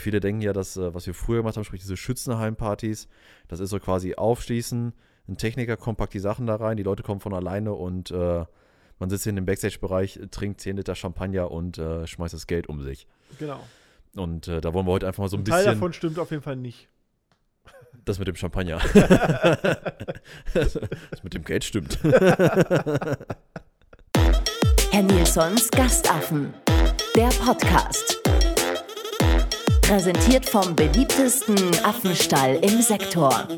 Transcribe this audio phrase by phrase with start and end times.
[0.00, 3.08] Viele denken ja, dass, äh, was wir früher gemacht haben, sprich diese Schützenheimpartys,
[3.48, 4.92] das ist so quasi aufschließen,
[5.28, 8.44] ein Techniker kommt, packt die Sachen da rein, die Leute kommen von alleine und äh,
[9.00, 12.80] man sitzt in dem Backstage-Bereich, trinkt 10 Liter Champagner und äh, schmeißt das Geld um
[12.80, 13.08] sich.
[13.40, 13.58] Genau.
[14.14, 15.64] Und äh, da wollen wir heute einfach mal so ein, Ein bisschen.
[15.64, 16.88] Teil davon stimmt auf jeden Fall nicht.
[18.04, 18.78] Das mit dem Champagner.
[20.54, 20.78] das
[21.22, 21.98] mit dem Geld stimmt.
[24.90, 26.54] Herr Nilsons Gastaffen.
[27.14, 28.20] Der Podcast.
[29.88, 33.48] Präsentiert vom beliebtesten Affenstall im Sektor.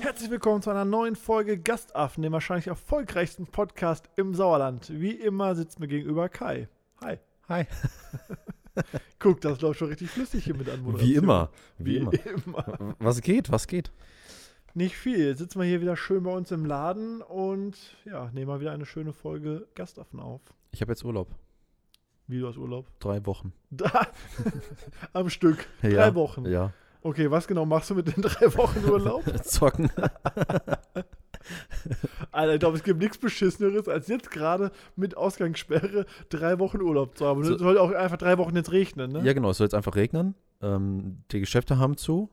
[0.00, 4.92] Herzlich willkommen zu einer neuen Folge Gastaffen, dem wahrscheinlich erfolgreichsten Podcast im Sauerland.
[4.92, 6.68] Wie immer sitzt mir gegenüber Kai.
[7.02, 7.16] Hi.
[7.48, 7.64] Hi.
[9.18, 11.48] Guck, das läuft schon richtig flüssig hier mit an Wie immer.
[11.78, 12.12] Wie, Wie immer.
[12.46, 12.94] immer.
[12.98, 13.50] Was geht?
[13.50, 13.90] Was geht?
[14.74, 15.28] Nicht viel.
[15.28, 18.72] Jetzt sitzen wir hier wieder schön bei uns im Laden und ja, nehmen mal wieder
[18.72, 20.42] eine schöne Folge Gastaffen auf.
[20.72, 21.34] Ich habe jetzt Urlaub.
[22.30, 22.86] Wie du hast Urlaub?
[23.00, 23.52] Drei Wochen.
[23.70, 24.06] Da.
[25.12, 25.66] Am Stück.
[25.80, 26.44] Drei Ja, Wochen.
[26.46, 26.72] Ja.
[27.02, 29.22] Okay, was genau machst du mit den drei Wochen Urlaub?
[29.44, 29.90] Zocken.
[32.30, 37.16] Alter, ich glaube, es gibt nichts Beschisseneres, als jetzt gerade mit Ausgangssperre drei Wochen Urlaub
[37.16, 37.40] zu haben.
[37.40, 39.22] Und So- es soll auch einfach drei Wochen jetzt regnen, ne?
[39.24, 39.50] Ja, genau.
[39.50, 40.34] Es soll jetzt einfach regnen.
[40.62, 42.28] Ähm, die Geschäfte haben zu.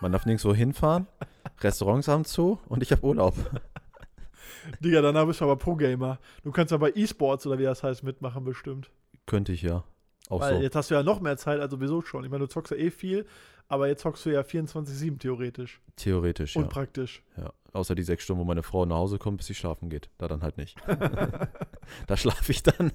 [0.00, 1.06] Man darf nirgendwo hinfahren.
[1.60, 2.58] Restaurants haben zu.
[2.68, 3.34] Und ich habe Urlaub.
[4.80, 6.18] Digga, danach bist du aber Pro-Gamer.
[6.42, 8.90] Du kannst ja bei E-Sports oder wie das heißt mitmachen bestimmt.
[9.28, 9.84] Könnte ich ja.
[10.30, 10.62] Auch Weil so.
[10.62, 12.24] jetzt hast du ja noch mehr Zeit als sowieso schon.
[12.24, 13.26] Ich meine, du zockst ja eh viel,
[13.68, 15.80] aber jetzt zockst du ja 24-7 theoretisch.
[15.96, 16.62] Theoretisch, ja.
[16.62, 17.22] Und praktisch.
[17.36, 17.52] ja.
[17.72, 20.08] Außer die sechs Stunden, wo meine Frau nach Hause kommt, bis sie schlafen geht.
[20.16, 20.76] Da dann halt nicht.
[22.06, 22.92] da schlafe ich dann.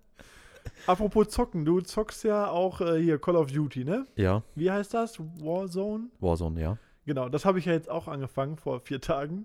[0.86, 4.06] Apropos zocken, du zockst ja auch äh, hier Call of Duty, ne?
[4.16, 5.20] Ja, Wie heißt das?
[5.20, 6.08] Warzone?
[6.20, 6.78] Warzone, ja.
[7.04, 9.44] Genau, das habe ich ja jetzt auch angefangen vor vier Tagen.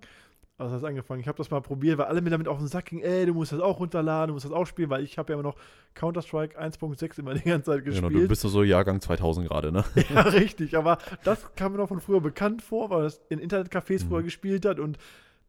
[0.57, 1.19] Also das angefangen.
[1.19, 3.33] Ich habe das mal probiert, weil alle mir damit auf den Sack gingen, ey, du
[3.33, 5.57] musst das auch runterladen, du musst das auch spielen, weil ich habe ja immer noch
[5.95, 8.29] Counter-Strike 1.6 immer die ganze Zeit Genau, du gespielt.
[8.29, 9.83] bist so Jahrgang 2000 gerade, ne?
[10.13, 14.05] ja, richtig, aber das kam mir noch von früher bekannt vor, weil das in Internetcafés
[14.05, 14.07] Mhm.
[14.09, 14.97] früher gespielt hat und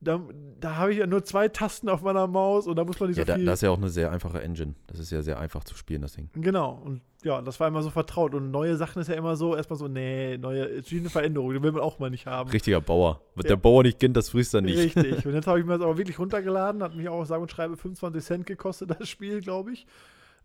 [0.00, 0.20] da,
[0.60, 3.18] da habe ich ja nur zwei Tasten auf meiner Maus und da muss man nicht
[3.18, 3.44] Ja, so da, viel.
[3.46, 4.74] das ist ja auch eine sehr einfache Engine.
[4.88, 6.28] Das ist ja sehr einfach zu spielen, das Ding.
[6.34, 8.34] Genau, und ja, das war immer so vertraut.
[8.34, 11.52] Und neue Sachen ist ja immer so, erstmal so, nee, neue, ist wie eine Veränderung,
[11.52, 12.50] die will man auch mal nicht haben.
[12.50, 13.22] Richtiger Bauer.
[13.34, 13.48] Was Ja.
[13.50, 14.78] der Bauer nicht kennt, das frisst er nicht.
[14.78, 15.24] Richtig.
[15.26, 17.76] Und jetzt habe ich mir das aber wirklich runtergeladen, hat mich auch sage und schreibe
[17.76, 19.86] 25 Cent gekostet, das Spiel, glaube ich.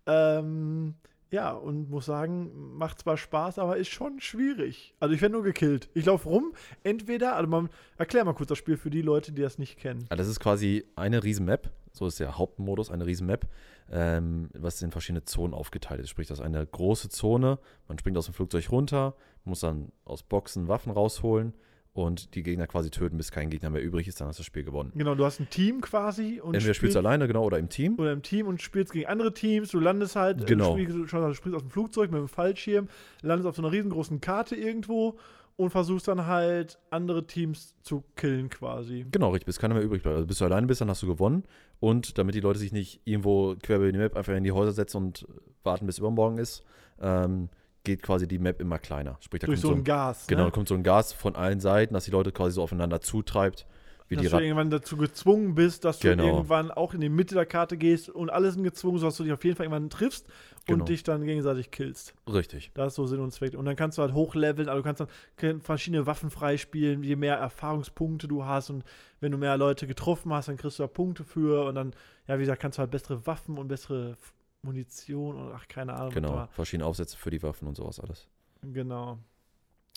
[0.08, 0.96] Ähm,
[1.32, 4.94] ja, und muss sagen, macht zwar Spaß, aber ist schon schwierig.
[5.00, 5.90] Also ich werde nur gekillt.
[5.94, 6.54] Ich laufe rum,
[6.84, 10.06] entweder, also man, erklär mal kurz das Spiel für die Leute, die das nicht kennen.
[10.10, 11.72] Ja, das ist quasi eine riesen Map.
[11.94, 13.48] So ist der Hauptmodus, eine riesen Map,
[13.90, 16.10] ähm, was in verschiedene Zonen aufgeteilt ist.
[16.10, 17.60] Sprich, das ist eine große Zone.
[17.88, 19.16] Man springt aus dem Flugzeug runter,
[19.46, 21.54] muss dann aus Boxen Waffen rausholen
[21.94, 24.22] und die Gegner quasi töten, bis kein Gegner mehr übrig ist.
[24.22, 24.92] Dann hast du das Spiel gewonnen.
[24.96, 27.96] Genau, du hast ein Team quasi und Entweder spielst du alleine, genau, oder im Team.
[28.00, 29.70] oder im Team und spielst gegen andere Teams.
[29.72, 30.78] Du landest halt, Genau.
[30.78, 32.88] äh, spielst, schon, also springst aus dem Flugzeug mit dem Fallschirm,
[33.22, 35.18] landest auf so einer riesengroßen Karte irgendwo
[35.58, 39.06] und versuchst dann halt andere Teams zu killen quasi.
[39.12, 40.16] Genau, richtig, bis keiner mehr übrig bleibt.
[40.16, 41.44] Also bis du alleine bist, dann hast du gewonnen.
[41.82, 44.72] Und damit die Leute sich nicht irgendwo quer über die Map einfach in die Häuser
[44.72, 45.28] setzen und
[45.64, 46.64] warten, bis übermorgen ist,
[47.02, 47.50] ähm,
[47.84, 49.18] geht quasi die Map immer kleiner.
[49.22, 50.28] Sprich, da Durch kommt so ein Gas.
[50.28, 50.52] Genau, da ne?
[50.52, 53.66] kommt so ein Gas von allen Seiten, dass die Leute quasi so aufeinander zutreibt.
[54.08, 56.24] Wie dass die du Rad irgendwann dazu gezwungen bist, dass Genau.
[56.24, 59.24] du irgendwann auch in die Mitte der Karte gehst und alle sind gezwungen, sodass du
[59.24, 60.28] dich auf jeden Fall irgendwann triffst
[60.66, 60.82] Genau.
[60.82, 62.14] und dich dann gegenseitig killst.
[62.32, 62.72] Richtig.
[62.74, 63.56] Das ist so Sinn und Zweck.
[63.58, 65.00] Und dann kannst du halt hochleveln, also du kannst
[65.40, 68.84] dann verschiedene Waffen freispielen, je mehr Erfahrungspunkte du hast und
[69.22, 71.94] wenn du mehr Leute getroffen hast, dann kriegst du da Punkte für und dann,
[72.28, 74.18] ja, wie gesagt, kannst du halt bessere Waffen und bessere
[74.64, 76.14] Munition und ach, keine Ahnung.
[76.14, 76.48] Genau.
[76.52, 78.28] Verschiedene Aufsätze für die Waffen und sowas alles.
[78.62, 79.18] Genau.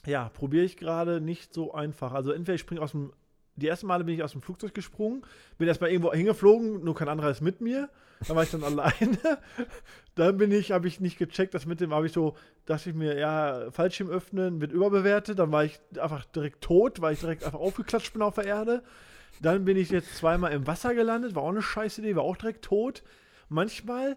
[0.06, 2.12] Ja, probiere ich gerade nicht so einfach.
[2.12, 3.12] Also entweder ich springe aus dem.
[3.56, 5.22] Die ersten Male bin ich aus dem Flugzeug gesprungen,
[5.58, 7.88] bin erstmal irgendwo hingeflogen, nur kein anderer ist mit mir.
[8.26, 9.19] Dann war ich dann alleine.
[10.16, 12.36] Dann bin ich, habe ich nicht gecheckt, das mit dem habe ich so,
[12.66, 15.38] dachte ich mir, ja, Fallschirm öffnen wird überbewertet.
[15.38, 18.82] Dann war ich einfach direkt tot, weil ich direkt einfach aufgeklatscht bin auf der Erde.
[19.41, 22.36] Dann bin ich jetzt zweimal im Wasser gelandet, war auch eine scheiß Idee, war auch
[22.36, 23.04] direkt tot.
[23.48, 24.16] Manchmal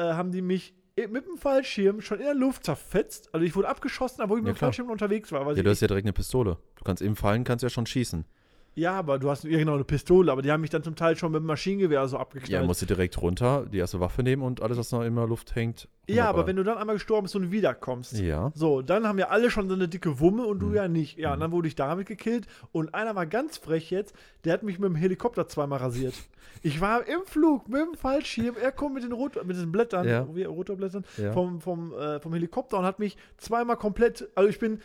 [0.00, 3.32] äh, haben die mich mit dem Fallschirm schon in der Luft zerfetzt.
[3.32, 4.68] Also ich wurde abgeschossen, obwohl ich Ja, mit dem klar.
[4.68, 5.50] Fallschirm unterwegs war.
[5.56, 6.58] Ja, du hast ja direkt eine Pistole.
[6.76, 8.26] Du kannst im Fallen, kannst ja schon schießen.
[8.74, 11.16] Ja, aber du hast ja genau eine Pistole, aber die haben mich dann zum Teil
[11.16, 12.66] schon mit dem Maschinengewehr so Ja, abgeknallt.
[12.66, 15.54] musst du direkt runter, die erste Waffe nehmen und alles, was noch in der Luft
[15.54, 15.88] hängt.
[16.08, 18.18] Ja, aber wenn du dann einmal gestorben bist und wiederkommst.
[18.18, 18.50] Ja.
[18.54, 20.74] So, dann haben ja alle schon so eine dicke Wumme und du Mhm.
[20.74, 21.18] ja nicht.
[21.18, 21.40] Ja, und Mhm.
[21.42, 24.14] dann wurde ich damit gekillt und einer war ganz frech jetzt,
[24.44, 26.14] der hat mich mit dem Helikopter zweimal rasiert.
[26.62, 30.08] Ich war im Flug mit dem Fallschirm, er kommt mit den, Rot mit diesen Blättern,
[30.08, 30.22] Ja.
[30.46, 31.32] Rotorblättern, Ja.
[31.32, 34.80] vom, vom, äh, vom Helikopter und hat mich zweimal komplett, also ich bin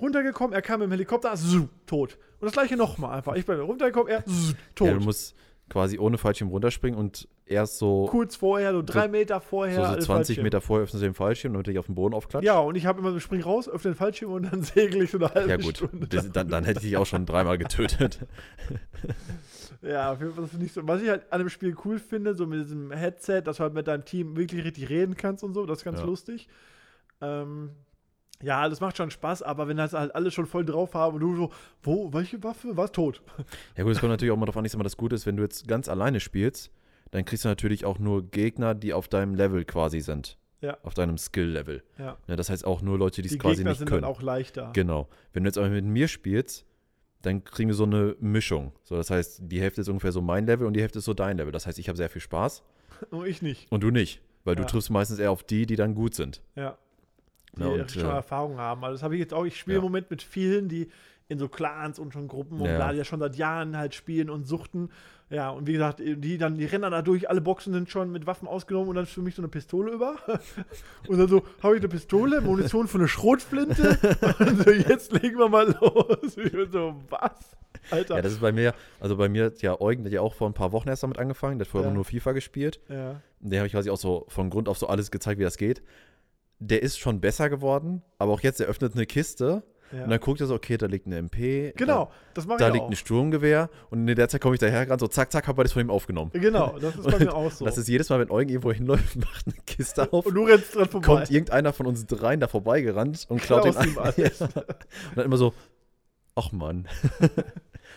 [0.00, 2.18] runtergekommen, er kam dem Helikopter, so, tot.
[2.40, 3.34] Und das gleiche nochmal einfach.
[3.36, 4.88] Ich bin runtergekommen, er, so, tot.
[4.88, 5.34] ja, du musst
[5.68, 9.74] quasi ohne Fallschirm runterspringen und erst so, Kurz vorher, so drei Meter vorher.
[9.76, 10.42] so, so alle 20 Fallschirme.
[10.44, 12.46] Meter vorher öffnen sie den Fallschirm, damit ich auf den Boden aufklatsche.
[12.46, 15.10] Ja, und ich habe immer so, spring raus, öffne den Fallschirm und dann segel ich
[15.10, 16.06] so eine halbe Ja gut, Stunde.
[16.06, 18.20] das, dann, dann hätte ich dich auch schon dreimal getötet.
[19.82, 20.86] Ja, auf jeden Fall, das finde ich so.
[20.88, 23.74] Was ich halt an dem Spiel cool finde, so mit diesem Headset, dass du halt
[23.74, 26.06] mit deinem Team wirklich richtig reden kannst und so, das ist ganz Ja.
[26.06, 26.48] lustig.
[27.20, 27.70] Ähm,
[28.42, 31.20] ja, das macht schon Spaß, aber wenn das halt alle schon voll drauf haben und
[31.20, 31.52] du so,
[31.82, 32.76] wo, welche Waffe?
[32.76, 33.22] Was tot?
[33.76, 35.26] Ja gut, es kommt natürlich auch mal darauf an, ich sag mal, das Gute ist,
[35.26, 36.70] wenn du jetzt ganz alleine spielst,
[37.12, 40.38] dann kriegst du natürlich auch nur Gegner, die auf deinem Level quasi sind.
[40.60, 40.78] Ja.
[40.82, 41.82] Auf deinem Skill-Level.
[41.98, 42.16] Ja.
[42.26, 44.02] Ne, das heißt auch nur Leute, die es quasi Gegner nicht sind können.
[44.02, 44.70] dann auch leichter.
[44.72, 45.08] Genau.
[45.32, 46.64] Wenn du jetzt aber mit mir spielst,
[47.22, 48.72] dann kriegen wir so eine Mischung.
[48.82, 51.14] So, das heißt, die Hälfte ist ungefähr so mein Level und die Hälfte ist so
[51.14, 51.52] dein Level.
[51.52, 52.62] Das heißt, ich habe sehr viel Spaß
[53.10, 53.70] Und ich nicht.
[53.70, 54.22] und du nicht.
[54.44, 54.62] Weil Ja.
[54.62, 56.40] du triffst meistens eher auf die, die dann gut sind.
[56.54, 56.78] Ja.
[57.56, 58.84] Die Ja, und, schon äh, Erfahrung haben.
[58.84, 59.44] Also das habe ich jetzt auch.
[59.44, 59.80] Ich spiele Ja.
[59.80, 60.88] im Moment mit vielen, die
[61.28, 62.92] in so Clans und schon Gruppen und Ja.
[62.92, 64.90] die ja schon seit Jahren halt spielen und suchten.
[65.28, 68.12] Ja, und wie gesagt, die dann, die rennen dann da durch, alle Boxen sind schon
[68.12, 70.14] mit Waffen ausgenommen und dann ist für mich so eine Pistole über.
[71.08, 73.98] Und dann so, habe ich eine Pistole, Munition für eine Schrotflinte.
[74.38, 76.36] Und so, jetzt legen wir mal los.
[76.36, 77.56] Ich bin so, was?
[77.90, 78.16] Alter.
[78.16, 80.34] Ja, das ist bei mir, also bei mir hat ja Eugen der hat ja auch
[80.34, 81.58] vor ein paar Wochen erst damit angefangen.
[81.58, 81.94] Der hat vorher Ja.
[81.94, 82.78] nur FIFA gespielt.
[82.88, 83.20] ja.
[83.40, 85.82] Den habe ich quasi auch so von Grund auf so alles gezeigt, wie das geht.
[86.58, 89.62] Der ist schon besser geworden, aber auch jetzt, er öffnet eine Kiste
[89.92, 90.04] ja.
[90.04, 91.72] und dann guckt er so, okay, da liegt eine MP.
[91.76, 92.90] Genau, das mache Da, da ich liegt auch.
[92.90, 95.72] ein Sturmgewehr und in der Zeit komme ich daher gerade so, zack, zack, habe das
[95.72, 96.30] von ihm aufgenommen.
[96.32, 97.64] Genau, das ist bei mir auch so.
[97.64, 100.74] Das ist jedes Mal, wenn Eugen irgendwo hinläuft, macht eine Kiste auf, und du rennst
[100.74, 101.06] dran vorbei.
[101.06, 104.16] kommt irgendeiner von uns dreien da vorbeigerannt und klaut den Klaust ihm alles.
[104.40, 104.46] Ja.
[104.46, 105.52] Und dann immer so,
[106.34, 106.88] ach Mann.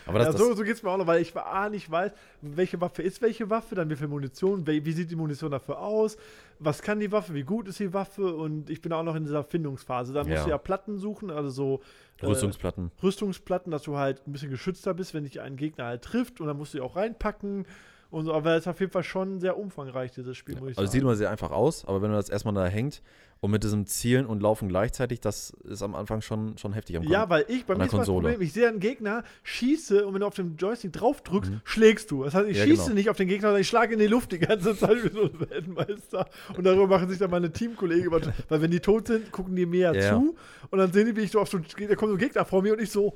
[0.10, 2.12] Aber das, ja, so, so geht es mir auch noch, weil ich A, nicht weiß,
[2.42, 6.18] welche Waffe ist welche Waffe, dann wie viel Munition, wie, sieht die Munition dafür aus,
[6.60, 9.24] was kann die Waffe, wie gut ist die Waffe und ich bin auch noch in
[9.24, 10.14] dieser Findungsphase.
[10.14, 10.44] Dann musst Ja.
[10.44, 11.82] du ja Platten suchen, also so
[12.22, 12.92] äh, Rüstungsplatten.
[13.02, 16.48] Rüstungsplatten, dass du halt ein bisschen geschützter bist, wenn dich ein Gegner halt trifft und
[16.48, 17.66] dann musst du die auch reinpacken
[18.12, 18.34] und so.
[18.34, 20.92] Aber es ist auf jeden Fall schon sehr umfangreich, dieses Spiel, muss ich Also sagen.
[20.92, 23.02] sieht immer sehr einfach aus, aber wenn man das erstmal da hängt
[23.42, 27.04] und mit diesem Zielen und Laufen gleichzeitig, das ist am Anfang schon, schon heftig am
[27.04, 28.08] Ja, Kon- weil ich, bei mir ist das.
[28.08, 32.12] Problem, ich sehe einen Gegner, schieße und wenn du auf den Joystick drauf drückst, schlägst
[32.12, 32.24] du.
[32.26, 32.60] Das heißt, ich Mhm.
[32.60, 32.96] Ja, schieße genau.
[32.96, 35.24] nicht auf den Gegner, sondern ich schlage in die Luft die ganze Zeit wie so
[35.24, 36.28] ein Weltmeister.
[36.58, 39.94] Und darüber machen sich dann meine Teamkollegen weil wenn die tot sind, gucken die mir
[39.96, 40.10] Ja.
[40.18, 40.36] zu
[40.72, 42.62] und dann sehen die, wie ich so auf so, da kommt so ein Gegner vor
[42.62, 43.14] mir und ich so,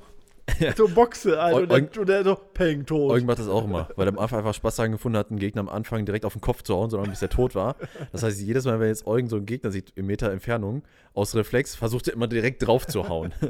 [0.76, 1.62] so boxe, Alter.
[1.62, 3.10] Und, der, und der so, peng, tot.
[3.12, 5.38] Eugen macht das auch immer, weil er am Anfang einfach Spaß daran gefunden hat, einen
[5.38, 7.76] Gegner am Anfang direkt auf den Kopf zu hauen, sondern bis er tot war.
[8.12, 10.82] Das heißt, jedes Mal, wenn jetzt Eugen so einen Gegner sieht, im Meter Entfernung,
[11.14, 13.32] aus Reflex, versucht er immer direkt drauf zu hauen.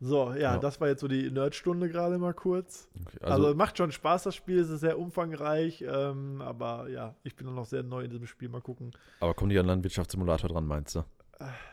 [0.00, 0.58] So, ja, Ja.
[0.58, 2.88] das war jetzt so die Nerdstunde gerade mal kurz.
[3.06, 7.14] Okay, Also, also, macht schon Spaß, das Spiel, es ist sehr umfangreich, ähm, aber ja,
[7.22, 8.90] ich bin noch sehr neu in diesem Spiel, mal gucken.
[9.20, 11.04] aber kommt die an Landwirtschaftssimulator dran, meinst du?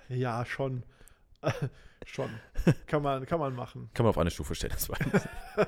[0.08, 0.84] Ja, schon.
[2.06, 2.30] schon.
[2.88, 3.90] Kann man, kann man machen.
[3.94, 4.98] Kann man auf eine Stufe stellen, das war.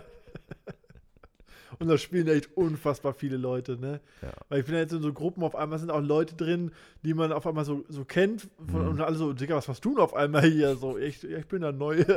[1.79, 3.99] Und da spielen echt unfassbar viele Leute, ne?
[4.21, 4.31] Ja.
[4.47, 6.71] Weil ich bin ja jetzt in so Gruppen, auf einmal sind auch Leute drin,
[7.03, 8.47] die man auf einmal so, so kennt.
[8.71, 8.87] Von, Mhm.
[8.89, 10.75] Und alle so, Digga, was machst du denn auf einmal hier?
[10.75, 12.05] So, ich, ich bin da neu.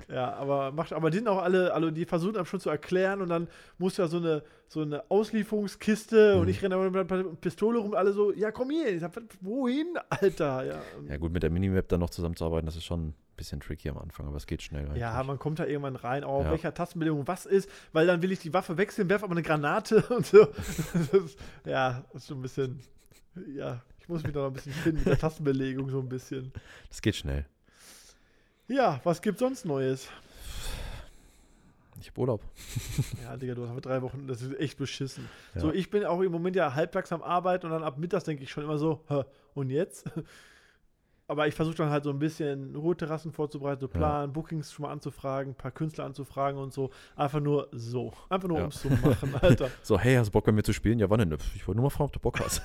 [0.08, 3.20] ja, aber macht, aber die sind auch alle, alle, die versuchen einem schon zu erklären
[3.22, 3.48] und dann
[3.78, 6.48] muss ja so eine, so eine Auslieferungskiste und Mhm.
[6.48, 10.64] ich renne mit einer Pistole rum, alle so, ja komm hier, ich sag, wohin, Alter?
[10.64, 13.88] Ja, Ja, gut, mit der Minimap dann noch zusammenzuarbeiten, das ist schon ein bisschen tricky
[13.88, 14.88] am Anfang, aber es geht schnell.
[14.96, 15.26] Ja, eigentlich.
[15.26, 16.50] man kommt da irgendwann rein, auch auf Ja.
[16.52, 20.02] welcher Tastenbelegung was ist, weil dann will ich die Waffe wechseln, werfe aber eine Granate
[20.10, 20.42] und so.
[20.42, 22.80] Ist, ja, das ist so ein bisschen,
[23.54, 26.52] ja, ich muss mich da noch ein bisschen finden mit der Tastenbelegung so ein bisschen.
[26.88, 27.46] das geht schnell.
[28.68, 30.08] Ja, was gibt's sonst Neues?
[32.00, 32.40] Ich hab Urlaub.
[33.22, 35.28] Ja, Digga, du hast aber drei Wochen, das ist echt beschissen.
[35.54, 35.60] Ja.
[35.60, 38.42] So, ich bin auch im Moment ja halbtags am Arbeiten und dann ab mittags denke
[38.42, 39.04] ich schon immer so,
[39.54, 40.04] und jetzt?
[41.32, 44.92] Aber ich versuche dann halt so ein bisschen Ruheterrassen vorzubereiten, so planen, Bookings schon mal
[44.92, 46.90] anzufragen, ein paar Künstler anzufragen und so.
[47.16, 48.12] Einfach nur so.
[48.28, 48.64] Einfach nur, Ja.
[48.64, 49.70] um es zu machen, Alter.
[49.82, 50.98] So, hey, hast du Bock bei mir zu spielen?
[50.98, 51.38] Ja, wann denn?
[51.54, 52.60] Ich wollte nur mal fragen, ob du Bock hast.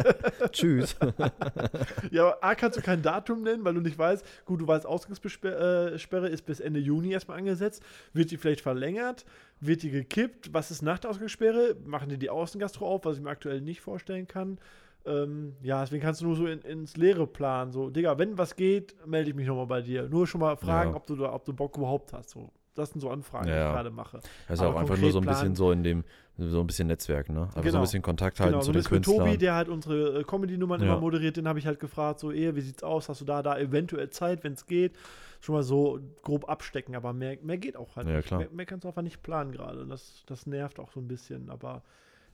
[0.52, 0.96] Tschüss.
[2.10, 4.84] Ja, aber A, kannst du kein Datum nennen, weil du nicht weißt, gut, du weißt,
[4.84, 5.90] Ausgangssperre
[6.28, 7.82] äh, ist bis Ende Juni erstmal angesetzt.
[8.12, 9.24] Wird die vielleicht verlängert?
[9.60, 10.52] Wird die gekippt?
[10.52, 11.76] Was ist nach der Ausgangssperre?
[11.86, 14.58] Machen die die Außengastro auf, was ich mir aktuell nicht vorstellen kann?
[15.06, 17.72] Ähm, ja, deswegen kannst du nur so in, ins Leere planen.
[17.72, 20.08] So, Digga, wenn was geht, melde ich mich nochmal bei dir.
[20.08, 20.96] Nur schon mal fragen, Ja.
[20.96, 22.30] ob, du ob du Bock überhaupt hast.
[22.30, 23.72] So, das sind so Anfragen, die Ja, ich ja.
[23.72, 24.18] gerade mache.
[24.48, 26.04] Das ist Aber auch einfach nur so ein bisschen planen- so in dem,
[26.36, 27.48] so ein bisschen Netzwerk, ne?
[27.54, 27.76] So Genau.
[27.78, 29.18] ein bisschen Kontakt halten Genau, zu so den Künstlern.
[29.18, 30.86] Tobi, der halt unsere äh, Comedy-Nummern Ja.
[30.92, 33.08] immer moderiert, den habe ich halt gefragt, so, eh, wie sieht's aus?
[33.08, 34.96] Hast du da, da eventuell Zeit, wenn es geht?
[35.40, 38.26] Schon mal so grob abstecken, aber mehr, mehr geht auch halt Ja, nicht.
[38.26, 38.40] klar.
[38.40, 39.86] Mehr, mehr kannst du einfach nicht planen gerade.
[39.86, 41.82] Das, das nervt auch so ein bisschen, aber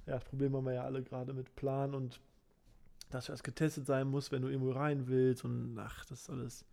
[0.06, 2.20] ja, das Problem haben wir ja alle gerade mit Plan und
[3.10, 6.64] dass das getestet sein muss, wenn du irgendwo rein willst und ach, das ist alles.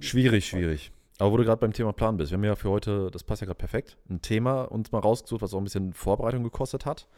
[0.00, 0.92] Schwierig, schwierig.
[1.18, 3.42] Aber wo du gerade beim Thema Plan bist, wir haben ja für heute, das passt
[3.42, 7.08] ja gerade perfekt, ein Thema uns mal rausgesucht, was auch ein bisschen Vorbereitung gekostet hat.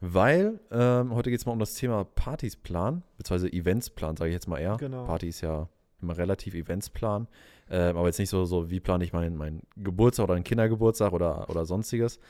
[0.00, 4.30] Weil ähm, heute geht es mal um das Thema Partys planen, beziehungsweise Events planen, sage
[4.30, 4.76] ich jetzt mal eher.
[4.76, 5.04] Genau.
[5.04, 5.68] Party ist ja
[6.02, 7.28] immer relativ Events planen.
[7.70, 11.12] Ähm, aber jetzt nicht so, so wie plane ich meinen mein Geburtstag oder einen Kindergeburtstag
[11.12, 12.20] oder, oder sonstiges.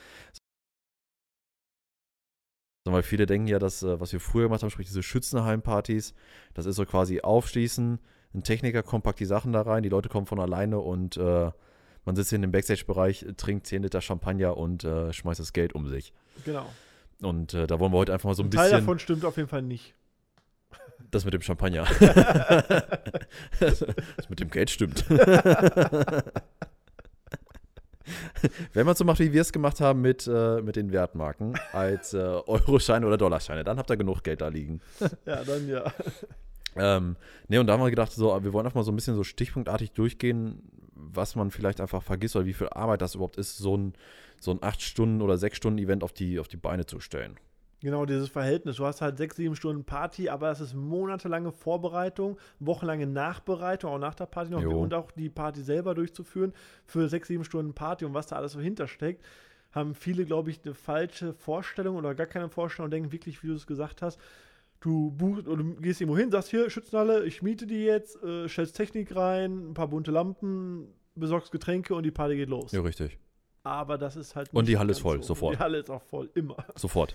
[2.86, 6.14] Sondern weil viele denken ja, dass, äh, was wir früher gemacht haben, sprich diese Schützenheimpartys,
[6.54, 7.98] das ist so quasi aufschließen,
[8.32, 11.50] ein Techniker kommt, packt die Sachen da rein, die Leute kommen von alleine und äh,
[12.04, 15.74] man sitzt hier in dem Backstage-Bereich, trinkt 10 Liter Champagner und äh, schmeißt das Geld
[15.74, 16.12] um sich.
[16.44, 16.64] Genau.
[17.22, 18.78] Und äh, da wollen wir heute einfach mal so ein Ein Teil bisschen.
[18.82, 19.96] davon stimmt auf jeden Fall nicht.
[21.10, 21.86] Das mit dem Champagner.
[23.58, 23.84] das
[24.28, 25.04] mit dem Geld stimmt.
[28.72, 32.14] Wenn man so macht, wie wir es gemacht haben mit, äh, mit den Wertmarken, als
[32.14, 34.80] äh, Euroscheine oder Dollarscheine, dann habt ihr genug Geld da liegen.
[35.26, 35.92] Ja, dann ja.
[36.78, 37.16] Ähm,
[37.48, 39.24] ne, und da haben wir gedacht, so, wir wollen einfach mal so ein bisschen so
[39.24, 40.62] stichpunktartig durchgehen,
[40.94, 43.94] was man vielleicht einfach vergisst oder wie viel Arbeit das überhaupt ist, so ein,
[44.40, 47.36] so ein 8-Stunden- oder 6-Stunden-Event auf die, auf die Beine zu stellen.
[47.80, 48.76] Genau, dieses Verhältnis.
[48.76, 53.98] Du hast halt sechs, sieben Stunden Party, aber es ist monatelange Vorbereitung, wochenlange Nachbereitung, auch
[53.98, 54.80] nach der Party noch Jo.
[54.80, 56.54] und auch die Party selber durchzuführen
[56.86, 59.22] für sechs, sieben Stunden Party und was da alles so hintersteckt,
[59.72, 63.48] haben viele, glaube ich, eine falsche Vorstellung oder gar keine Vorstellung und denken wirklich, wie
[63.48, 64.18] du es gesagt hast,
[64.80, 68.48] du buchst oder du gehst irgendwo hin, sagst hier, Schützenhalle, ich miete die jetzt, äh,
[68.48, 72.72] stellst Technik rein, ein paar bunte Lampen, besorgst Getränke und die Party geht los.
[72.72, 73.18] Ja, richtig.
[73.64, 75.56] Aber das ist halt Und nicht die Halle ist voll, sofort.
[75.56, 76.56] Die Halle ist auch voll, immer.
[76.76, 77.14] Sofort.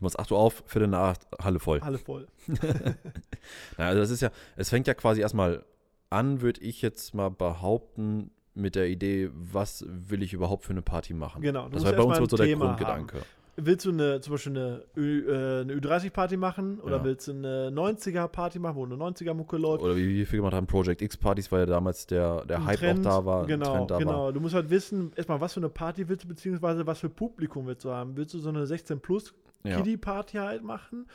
[0.00, 1.80] Du machst 8 Uhr auf, Viertel nach 8, Halle voll.
[1.82, 2.26] Halle voll.
[3.76, 5.62] Na, also das ist ja, es fängt ja quasi erstmal
[6.08, 10.82] an, würde ich jetzt mal behaupten, mit der Idee, was will ich überhaupt für eine
[10.82, 11.42] Party machen.
[11.42, 13.18] Genau, Das war bei uns so der Thema Grundgedanke.
[13.56, 17.04] Willst du eine, zum Beispiel eine, Ü, äh, eine Ü30-Party machen oder Ja.
[17.04, 19.82] willst du eine 90er-Party machen, wo eine 90er-Mucke läuft?
[19.82, 22.78] Oder wie wir viel gemacht haben, Project X-Partys, weil ja damals der, der Ein Hype
[22.78, 24.24] Trend, auch da war, Genau, Trend da genau.
[24.24, 24.32] war.
[24.32, 27.66] Du musst halt wissen, erstmal, was für eine Party willst du, beziehungsweise was für Publikum
[27.66, 28.16] willst du haben.
[28.16, 29.76] Willst du so eine 16 plus Ja.
[29.76, 31.06] Kiddie-Party halt machen?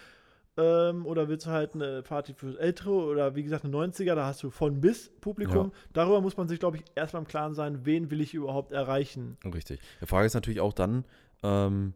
[0.58, 4.26] Ähm, oder willst du halt eine Party für Ältere oder wie gesagt eine 90er, da
[4.26, 5.74] hast du von bis Publikum.
[5.92, 9.38] Darüber muss man sich, glaube ich, erstmal im Klaren sein, wen will ich überhaupt erreichen.
[9.54, 9.82] Richtig.
[10.02, 11.04] Die Frage ist natürlich auch dann,
[11.44, 11.94] ähm,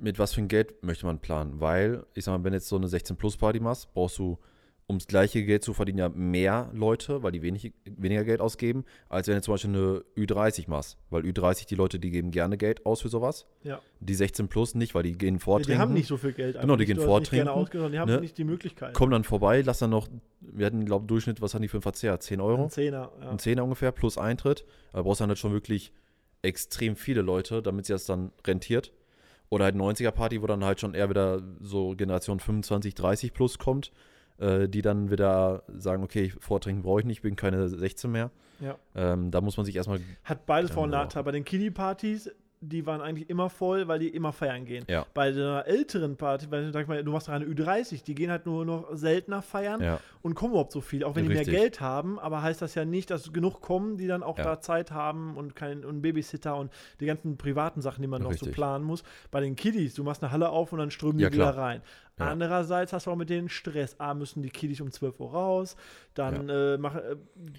[0.00, 1.60] mit was für ein Geld möchte man planen?
[1.60, 4.38] Weil, ich sag mal, wenn jetzt so eine 16-Plus-Party machst, brauchst du,
[4.90, 9.28] ums gleiche Geld zu verdienen, ja mehr Leute, weil die wenig, weniger Geld ausgeben, als
[9.28, 10.98] wenn du zum Beispiel eine Ü30 machst.
[11.10, 13.46] Weil Ü30, die Leute, die geben gerne Geld aus für sowas.
[13.62, 13.80] Ja.
[14.00, 15.72] Die 16 Plus nicht, weil die gehen Ja, vortrinken.
[15.72, 16.60] die haben nicht so viel Geld.
[16.60, 18.20] Genau, die gehen nicht, du gerne vortrinken, die haben ne?
[18.20, 18.92] nicht die Möglichkeit.
[18.92, 20.08] kommen dann vorbei, lass dann noch,
[20.40, 22.18] wir hatten, glaube ich, Durchschnitt, was haben die für einen Verzehr?
[22.18, 22.64] 10 Euro?
[22.64, 23.30] Ein Zehner, ja.
[23.30, 24.64] Ein Zehner ungefähr plus Eintritt.
[24.92, 25.92] Aber brauchst dann halt schon wirklich
[26.42, 28.92] extrem viele Leute, damit sich das dann rentiert.
[29.50, 33.92] Oder halt 90er-Party, wo dann halt schon eher wieder so Generation 25, 30 plus kommt,
[34.38, 38.30] äh, die dann wieder sagen, okay, Vortrinken brauche ich nicht, bin keine 16 mehr.
[38.60, 38.76] Ja.
[38.94, 40.90] Ähm, da muss man sich erstmal, Hat beides Vor- und.
[40.90, 41.24] Nachteile.
[41.24, 42.30] Bei den Kiddie-Partys,
[42.62, 44.84] die waren eigentlich immer voll, weil die immer feiern gehen.
[44.86, 45.06] Ja.
[45.14, 48.44] Bei einer älteren Party, weil sag ich mal, du machst eine Ü30, die gehen halt
[48.44, 51.52] nur noch seltener feiern ja, und kommen überhaupt so viel, auch wenn die Richtig.
[51.52, 54.44] mehr Geld haben, aber heißt das ja nicht, dass genug kommen, die dann auch Ja.
[54.44, 58.32] da Zeit haben und keinen und Babysitter und die ganzen privaten Sachen, die man noch
[58.32, 58.52] so Richtig.
[58.52, 59.04] planen muss.
[59.30, 61.80] Bei den Kiddies, du machst eine Halle auf und dann strömen die wieder rein.
[62.20, 62.28] Ja.
[62.28, 63.98] Andererseits hast du auch mit denen Stress.
[63.98, 65.76] A, müssen die Kiddies um 12 Uhr raus,
[66.14, 67.16] dann äh, mach, äh,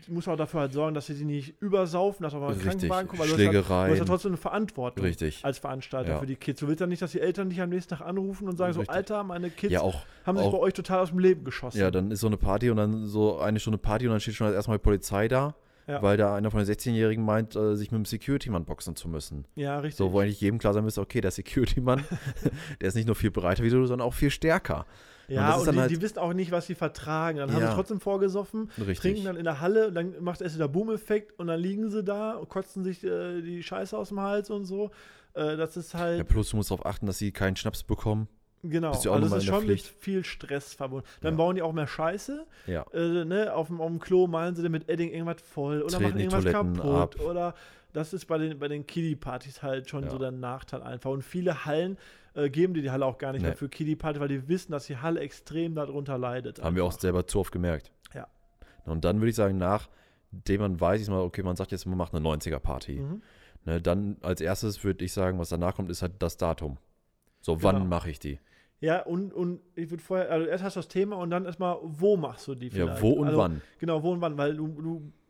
[0.07, 2.59] muss man auch dafür halt sorgen, dass sie die nicht übersaufen, dass auch mal ein.
[2.59, 3.19] Krankenwagen kommt.
[3.19, 3.39] weil du hast
[3.69, 5.43] halt- Du hast ja trotzdem eine Verantwortung Richtig.
[5.43, 6.19] als Veranstalter Ja.
[6.19, 6.59] für die Kids.
[6.59, 8.79] Du willst ja nicht, dass die Eltern dich am nächsten Tag anrufen und sagen: So,
[8.81, 8.95] Richtig.
[8.95, 10.01] Alter, meine Kids Ja, auch.
[10.25, 11.79] haben sich auch- bei euch total aus dem Leben geschossen.
[11.79, 14.35] Ja, dann ist so eine Party und dann so eine Stunde Party und dann steht
[14.35, 15.55] schon erstmal die Polizei da,
[15.87, 16.01] Ja.
[16.01, 19.45] weil da einer von den 16-Jährigen meint, äh, sich mit dem Security-Mann boxen zu müssen.
[19.55, 19.97] Ja, richtig.
[19.97, 22.03] So, wo eigentlich jedem klar sein müsste, okay, der Security-Mann,
[22.81, 24.85] der ist nicht nur viel breiter wie du, sondern auch viel stärker.
[25.27, 27.37] Und ja, und dann die, halt- die wissen auch nicht, was sie vertragen.
[27.37, 27.69] Dann haben Ja.
[27.69, 28.99] sie trotzdem vorgesoffen, Richtig.
[28.99, 32.03] trinken dann in der Halle, und dann macht erst der Boom-Effekt und dann liegen sie
[32.03, 34.91] da und kotzen sich äh, die Scheiße aus dem Hals und so.
[35.33, 36.17] Äh, das ist halt.
[36.17, 38.27] Ja, plus du musst darauf achten, dass sie keinen Schnaps bekommen.
[38.63, 41.07] Genau, also es ist schon mit viel Stress verbunden.
[41.21, 41.37] Dann Ja.
[41.37, 42.45] bauen die auch mehr Scheiße.
[42.67, 42.85] Ja.
[42.93, 45.97] Äh, ne, auf, dem, auf dem Klo malen sie dann mit Edding irgendwas voll oder
[45.97, 47.19] Treten machen irgendwas Toiletten kaputt.
[47.19, 47.25] ab.
[47.25, 47.55] Oder
[47.93, 50.11] das ist bei den, bei den Kiddie-Partys halt schon Ja.
[50.11, 51.09] so der Nachteil einfach.
[51.09, 51.97] Und viele Hallen
[52.35, 53.47] äh, geben dir die Halle auch gar nicht Nee.
[53.49, 56.61] mehr für Kiddie-Party, weil die wissen, dass die Halle extrem darunter leidet.
[56.63, 57.01] Haben wir auch einfach.
[57.01, 57.91] selber zu oft gemerkt.
[58.13, 58.27] Ja.
[58.85, 61.97] Und dann würde ich sagen, nachdem man weiß, ich mal, okay, man sagt jetzt, man
[61.97, 62.99] macht eine 90er-Party.
[62.99, 63.21] Mhm.
[63.65, 66.77] Ne, dann als erstes würde ich sagen, was danach kommt, ist halt das Datum.
[67.41, 67.63] So, Genau.
[67.73, 68.39] wann mache ich die?
[68.81, 71.77] Ja, und, und ich würde vorher, also erst hast du das Thema und dann erstmal,
[71.83, 73.01] wo machst du die Ja, vielleicht?
[73.03, 73.61] wo und also, wann?
[73.77, 74.67] Genau, wo und wann, weil du,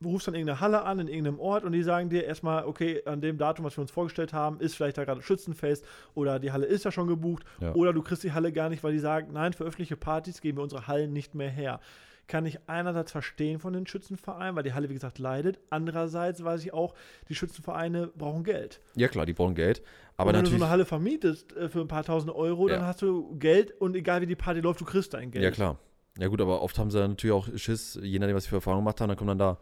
[0.02, 3.02] du rufst dann irgendeine Halle an in irgendeinem Ort und die sagen dir erstmal, okay,
[3.06, 6.54] an dem Datum, was wir uns vorgestellt haben, ist vielleicht da gerade Schützenfest oder die
[6.54, 7.74] Halle ist ja schon gebucht Ja.
[7.76, 10.58] oder du kriegst die Halle gar nicht, weil die sagen, nein, für öffentliche Partys geben
[10.58, 11.82] wir unsere Hallen nicht mehr her.
[12.28, 15.60] Kann ich einerseits verstehen von den Schützenvereinen, weil die Halle, wie gesagt, leidet.
[15.70, 16.94] Andererseits weiß ich auch,
[17.30, 18.80] die Schützenvereine brauchen Geld.
[18.96, 19.82] Ja, klar, die brauchen Geld.
[20.18, 22.82] Aber und wenn du so eine Halle vermietest äh, für ein paar tausend Euro, dann
[22.82, 22.88] Ja.
[22.88, 25.44] hast du Geld und egal wie die Party läuft, du kriegst dein Geld.
[25.44, 25.78] Ja, klar.
[26.20, 28.84] Ja, gut, aber oft haben sie natürlich auch Schiss, je nachdem, was sie für Erfahrungen
[28.84, 29.58] gemacht haben, dann kommen dann da,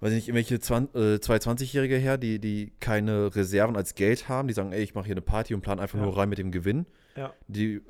[0.00, 4.28] weiß ich nicht, irgendwelche 20, äh, zwei 20-Jährige her, die, die keine Reserven als Geld
[4.28, 6.04] haben, die sagen, ey, ich mache hier eine Party und plan einfach Ja.
[6.04, 6.86] nur rein mit dem Gewinn.
[7.16, 7.32] Ja.
[7.48, 7.80] Die äh,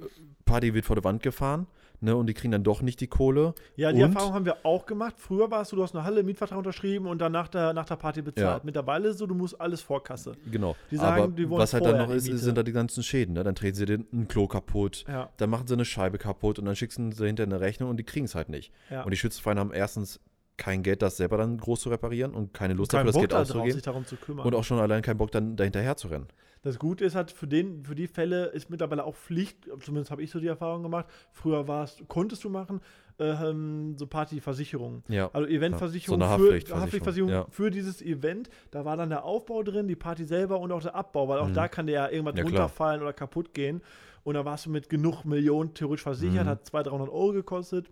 [0.44, 1.66] Party wird vor der Wand gefahren,
[2.02, 3.54] ne, und die kriegen dann doch nicht die Kohle.
[3.76, 4.12] Ja, die Und?
[4.14, 5.14] Erfahrung haben wir auch gemacht.
[5.18, 7.86] Früher war es so, du hast eine Halle, Mietvertrag unterschrieben und dann nach der, nach
[7.86, 8.58] der Party bezahlt.
[8.58, 8.60] Ja.
[8.64, 10.32] Mittlerweile ist so, du musst alles Vorkasse.
[10.50, 10.76] Genau.
[10.90, 13.34] Die sagen, aber die wollen was halt dann noch ist, sind da die ganzen Schäden,
[13.34, 13.44] ne?
[13.44, 16.64] Dann treten sie den, ein Klo kaputt, Ja, dann machen sie eine Scheibe kaputt und
[16.66, 18.72] dann schicken sie hinterher eine Rechnung und die kriegen es halt nicht.
[18.90, 19.02] ja.
[19.02, 20.20] Und die Schützenvereine haben erstens
[20.58, 23.22] kein Geld, das selber dann groß zu reparieren und keine Lust Kein dafür, das Bock
[23.22, 23.72] Geld da auszugeben.
[23.72, 24.46] sich darum zu kümmern.
[24.46, 26.28] Und auch schon allein keinen Bock, dann dahinterher zu rennen.
[26.62, 30.22] Das Gute ist halt, für, den, für die Fälle ist mittlerweile auch Pflicht, zumindest habe
[30.22, 31.06] ich so die Erfahrung gemacht.
[31.32, 32.80] Früher war es, konntest du machen,
[33.18, 35.02] ähm, so Partyversicherungen.
[35.08, 35.28] Ja.
[35.32, 37.46] Also Eventversicherung Ja, so für Haftpflichtversicherung, Haftpflichtversicherung ja.
[37.50, 38.48] für dieses Event.
[38.70, 41.48] Da war dann der Aufbau drin, die Party selber und auch der Abbau, weil auch
[41.48, 41.54] Mhm.
[41.54, 42.60] da kann der ja irgendwas Ja, klar.
[42.62, 43.82] runterfallen oder kaputt gehen.
[44.22, 46.48] Und da warst du mit genug Millionen theoretisch versichert, Mhm.
[46.50, 47.90] hat 200, 300 Euro gekostet.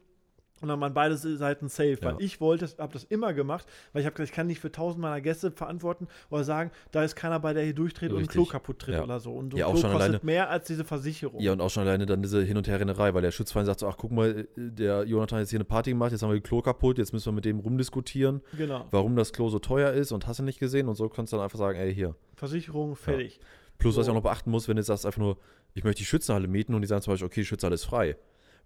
[0.60, 1.98] Und dann waren beide Seiten safe.
[2.00, 2.02] Ja.
[2.02, 4.70] Weil ich wollte, habe das immer gemacht, weil ich habe gesagt, ich kann nicht für
[4.70, 8.20] tausend meiner Gäste verantworten oder sagen, da ist keiner bei, der hier durchdreht und ein
[8.20, 8.34] Richtig.
[8.34, 9.02] Klo kaputt tritt Ja.
[9.02, 9.32] oder so.
[9.32, 11.40] Und so Ja, ein auch Klo schon kostet alleine- mehr als diese Versicherung.
[11.40, 13.88] Ja, und auch schon alleine dann diese Hin- und Herrennerei, weil der Schutzverein sagt so,
[13.88, 16.40] ach guck mal, der Jonathan hat jetzt hier eine Party gemacht, jetzt haben wir die
[16.42, 18.84] Klo kaputt, jetzt müssen wir mit dem rumdiskutieren, Genau.
[18.90, 21.36] warum das Klo so teuer ist und hast du nicht gesehen und so kannst du
[21.38, 22.14] dann einfach sagen, ey, hier.
[22.36, 23.40] Versicherung, fertig.
[23.78, 24.10] Plus, was So.
[24.12, 25.38] ich auch noch beachten muss, wenn du sagst einfach nur,
[25.72, 28.16] ich möchte die Schützenhalle mieten und die sagen zum Beispiel, okay, die Schützenhalle ist frei.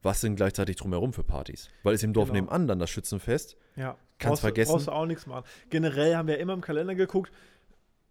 [0.03, 1.69] Was sind gleichzeitig drumherum für Partys?
[1.83, 2.41] Weil es im Dorf Genau.
[2.43, 3.57] nebenan dann das Schützenfest.
[3.77, 3.97] Ja.
[4.19, 4.73] Kannst brauchst, du- vergessen.
[4.73, 5.45] Brauchst du auch nichts machen.
[5.71, 7.33] Generell haben wir immer im Kalender geguckt,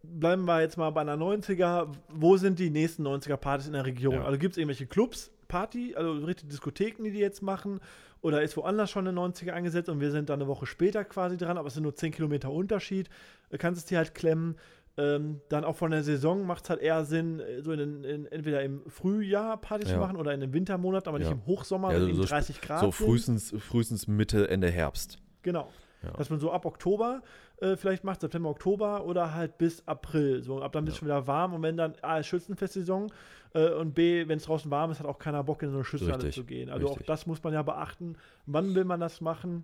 [0.04, 4.16] bleiben wir jetzt mal bei einer 90er, wo sind die nächsten 90er-Partys in der Region?
[4.16, 4.26] Ja.
[4.26, 7.80] Also gibt es irgendwelche Clubs, Party, also richtige Diskotheken, die die jetzt machen?
[8.22, 11.38] Oder ist woanders schon eine 90er eingesetzt und wir sind dann eine Woche später quasi
[11.38, 13.10] dran, aber es sind nur 10 Kilometer Unterschied.
[13.50, 14.56] Du kannst es dir halt klemmen.
[14.96, 18.04] Ähm, dann auch von der Saison macht es halt eher Sinn, äh, so in, den-
[18.04, 20.00] in, entweder im Frühjahr Partys zu Ja.
[20.00, 21.34] machen oder in den Wintermonaten, aber nicht Ja.
[21.34, 25.18] im Hochsommer, Ja, wenn so- eben so- 30 Grad So frühestens, frühestens Mitte, Ende Herbst.
[25.42, 25.70] Genau.
[26.04, 26.12] Ja.
[26.12, 27.22] Dass man so ab Oktober
[27.62, 30.44] äh, vielleicht macht, September, Oktober oder halt bis April.
[30.44, 33.12] So ab dann wird es schon wieder warm und wenn dann A ist Schützenfestsaison
[33.54, 35.86] äh, und B, wenn es draußen warm ist, hat auch keiner Bock in so eine
[35.86, 36.70] Schützenhalle zu gehen.
[36.70, 37.08] Also auch Richtig.
[37.08, 38.18] das muss man ja beachten.
[38.46, 39.64] Wann will man das machen?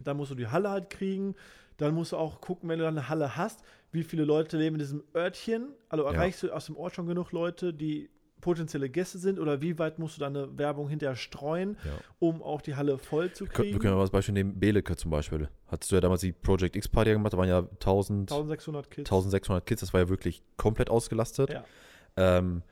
[0.00, 1.34] Dann musst du die Halle halt kriegen.
[1.78, 3.62] Dann musst du auch gucken, wenn du dann eine Halle hast,
[3.92, 5.68] wie viele Leute leben in diesem Örtchen.
[5.88, 6.12] Also Ja.
[6.12, 8.10] erreichst du aus dem Ort schon genug Leute, die
[8.40, 11.92] potenzielle Gäste sind oder wie weit musst du deine Werbung hinterher streuen, Ja.
[12.18, 13.78] um auch die Halle voll zu können, wir kriegen?
[13.80, 15.48] können mal das Beispiel nehmen, Beleke zum Beispiel.
[15.66, 19.10] Hattest du ja damals die Project X Party gemacht, da waren ja 1000, 1600 Kids.
[19.10, 21.50] 1600 Kids, das war ja wirklich komplett ausgelastet.
[21.50, 21.64] Ja.
[22.16, 22.62] Ähm,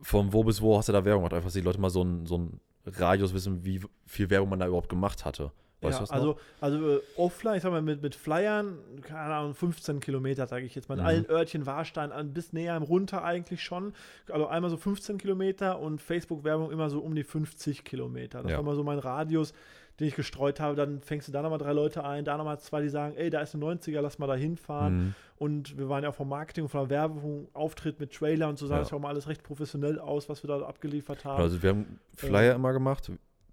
[0.00, 1.34] von wo bis wo hast du da Werbung gemacht?
[1.34, 4.60] Einfach, dass die Leute mal so einen so einen Radius wissen, wie viel Werbung man
[4.60, 5.50] da überhaupt gemacht hatte.
[5.82, 10.00] Weißt ja, also, also äh, offline, ich sag mal, mit, mit Flyern, keine Ahnung, 15
[10.00, 10.96] Kilometer, sage ich jetzt mal.
[10.96, 11.06] In Mhm.
[11.06, 13.94] allen Örtchen, Warstein, an, bis näher runter eigentlich schon.
[14.30, 18.42] Also einmal so 15 Kilometer und Facebook-Werbung immer so um die 50 Kilometer.
[18.42, 18.58] Das Ja.
[18.58, 19.54] war mal so mein Radius,
[19.98, 20.76] den ich gestreut habe.
[20.76, 23.40] Dann fängst du da nochmal drei Leute ein, da nochmal zwei, die sagen, ey, da
[23.40, 24.98] ist ein 90er, lass mal da hinfahren.
[24.98, 25.14] Mhm.
[25.38, 28.58] Und wir waren ja auch vom Marketing und von der Werbung, Auftritt mit Trailer und
[28.58, 28.80] so sah Ja.
[28.80, 31.40] das ja auch mal alles recht professionell aus, was wir da abgeliefert haben.
[31.42, 33.10] Also wir haben Flyer immer gemacht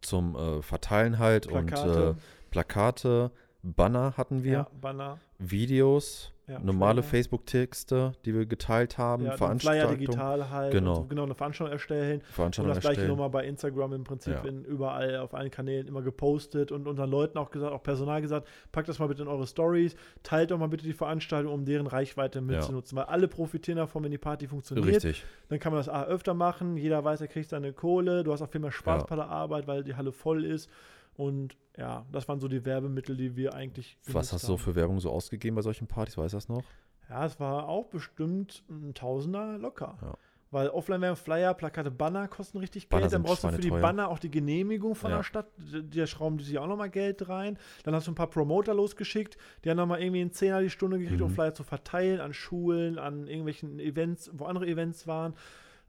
[0.08, 3.32] zum äh, Verteilen halt Plakate, und äh, Plakate,
[3.63, 7.04] Banner hatten wir, ja, Banner, Videos, ja, normale.
[7.04, 10.72] Facebook-Texte, die wir geteilt haben, ja, dann Flyer Veranstaltungen, digital halt.
[10.72, 10.91] Genau.
[10.91, 12.20] Und so, genau, eine Veranstaltung erstellen.
[12.20, 13.10] Und Veranstaltungen das gleiche erstellen.
[13.10, 14.50] nochmal bei Instagram im Prinzip Ja.
[14.50, 18.48] in, überall auf allen Kanälen immer gepostet und unseren Leuten auch gesagt, auch Personal gesagt,
[18.72, 21.88] packt das mal bitte in eure Stories, teilt doch mal bitte die Veranstaltung, um deren
[21.88, 24.88] Reichweite mitzunutzen, weil alle profitieren davon, wenn die Party funktioniert.
[24.88, 25.26] Richtig.
[25.50, 28.41] Dann kann man das A öfter machen, jeder weiß, er kriegt seine Kohle, du hast
[28.41, 30.70] auch viel mehr Spaß bei der Arbeit, weil die Halle voll ist.
[31.17, 33.97] Und ja, das waren so die Werbemittel, die wir eigentlich.
[34.08, 36.17] Was hast du so für Werbung so ausgegeben bei solchen Partys?
[36.17, 36.63] Weißt du das noch?
[37.10, 39.97] Ja, es war auch bestimmt ein Tausender locker.
[40.01, 40.13] Ja.
[40.49, 43.13] Weil offline werden Flyer, Plakate, Banner kosten richtig Banner Geld.
[43.13, 43.69] Dann brauchst du für die.
[43.69, 45.17] Banner auch die Genehmigung von Ja.
[45.17, 45.47] der Stadt.
[45.58, 47.58] Die schrauben die sich auch nochmal Geld rein.
[47.84, 49.38] Dann hast du ein paar Promoter losgeschickt.
[49.65, 51.36] Die haben nochmal irgendwie einen Zehner die Stunde gekriegt, um Mhm.
[51.36, 55.34] Flyer zu verteilen an Schulen, an irgendwelchen Events, wo andere Events waren.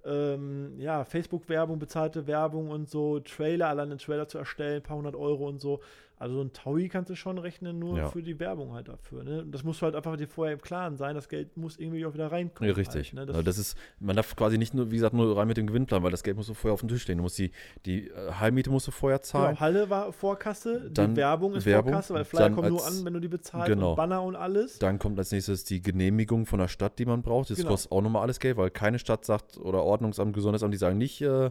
[0.08, 4.96] Ähm, ja, Facebook-Werbung, bezahlte Werbung und so, Trailer, allein einen Trailer zu erstellen, ein paar
[4.96, 5.80] hundert Euro und so.
[6.20, 8.08] Also so ein Taui kannst du schon rechnen, nur Ja.
[8.08, 9.22] für die Werbung halt dafür.
[9.22, 9.42] Ne?
[9.42, 12.04] Und das musst du halt einfach dir vorher im Klaren sein, das Geld muss irgendwie
[12.06, 12.68] auch wieder reinkommen.
[12.68, 13.14] Ja, richtig.
[13.14, 13.26] Halt, ne?
[13.26, 15.66] das, das, das ist, man darf quasi nicht nur, wie gesagt, nur rein mit dem
[15.68, 17.18] Gewinnplan, weil das Geld muss so vorher auf dem Tisch stehen.
[17.18, 17.52] Du musst die,
[17.86, 19.50] die äh, Heimmiete musst du vorher zahlen.
[19.50, 22.84] genau, Halle war Vorkasse, Dann die Werbung ist Werbung, Vorkasse, weil Flyer dann kommen nur
[22.86, 23.90] an, wenn du die bezahlst genau.
[23.90, 24.78] und Banner und alles.
[24.80, 27.50] Dann kommt als nächstes die Genehmigung von der Stadt, die man braucht.
[27.50, 27.70] Das Genau.
[27.70, 31.20] kostet auch nochmal alles Geld, weil keine Stadt sagt oder Ordnungsamt, Gesundheitsamt, die sagen nicht,
[31.22, 31.50] äh,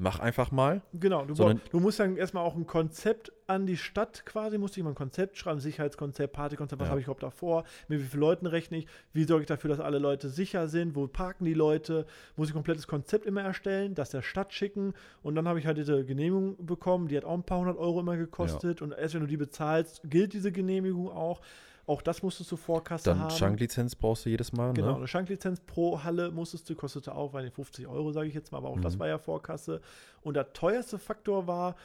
[0.00, 0.82] mach einfach mal.
[0.94, 4.76] Genau, du, brauch- du musst dann erstmal auch ein Konzept an die Stadt quasi, musst
[4.76, 6.90] du mal ein Konzept schreiben, Sicherheitskonzept, Partykonzept, was Ja.
[6.90, 9.80] habe ich überhaupt davor, mit wie vielen Leuten rechne ich, wie sorge ich dafür, dass
[9.80, 13.94] alle Leute sicher sind, wo parken die Leute, muss ich ein komplettes Konzept immer erstellen,
[13.94, 17.34] das der Stadt schicken und dann habe ich halt diese Genehmigung bekommen, die hat auch
[17.34, 21.08] ein paar hundert Euro immer gekostet und erst wenn du die bezahlst, gilt diese Genehmigung
[21.10, 21.40] auch.
[21.86, 23.30] Auch das musstest du Vorkasse Dann haben.
[23.30, 24.72] Schanklizenz brauchst du jedes Mal.
[24.74, 24.96] Genau, Ne?
[24.96, 28.58] eine Schanklizenz pro Halle musstest du, kostete auch, weil 50 Euro, sage ich jetzt mal,
[28.58, 29.00] aber auch das Mhm.
[29.00, 29.80] war ja Vorkasse.
[30.22, 31.76] Und der teuerste Faktor war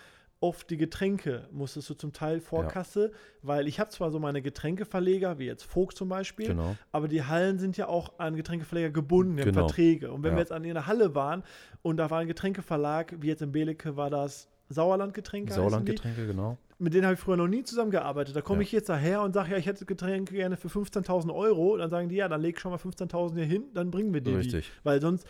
[0.41, 5.39] oft die Getränke, musstest du zum Teil Vorkasse, weil ich habe zwar so meine Getränkeverleger,
[5.39, 6.75] wie jetzt Vogt zum Beispiel, Genau.
[6.91, 9.61] aber die Hallen sind ja auch an Getränkeverleger gebunden, Genau.
[9.67, 10.11] Verträge.
[10.11, 10.35] Und wenn Ja.
[10.37, 11.43] wir jetzt an einer Halle waren
[11.81, 16.57] und da war ein Getränkeverlag, wie jetzt in Belecke war das Sauerlandgetränke, Sauerlandgetränke, genau.
[16.77, 18.35] Mit denen habe ich früher noch nie zusammengearbeitet.
[18.35, 18.63] Da komme Ja.
[18.63, 21.73] ich jetzt daher und sage, ja, ich hätte Getränke gerne für 15.000 Euro.
[21.73, 24.21] Und dann sagen die, ja, dann leg schon mal 15.000 hier hin, dann bringen wir
[24.21, 24.37] dir die.
[24.37, 24.71] Richtig.
[24.83, 25.25] Weil sonst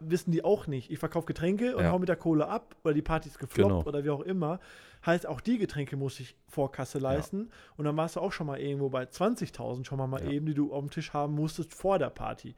[0.00, 1.90] wissen die auch nicht, ich verkaufe Getränke und Ja.
[1.92, 3.82] hau mit der Kohle ab oder die Party ist gefloppt Genau.
[3.86, 4.60] oder wie auch immer.
[5.06, 7.48] Heißt, auch die Getränke muss ich Vorkasse leisten.
[7.78, 10.30] Und dann warst du auch schon mal irgendwo bei 20.000 schon mal, mal Ja.
[10.30, 12.54] eben, die du auf dem Tisch haben musstest vor der Party.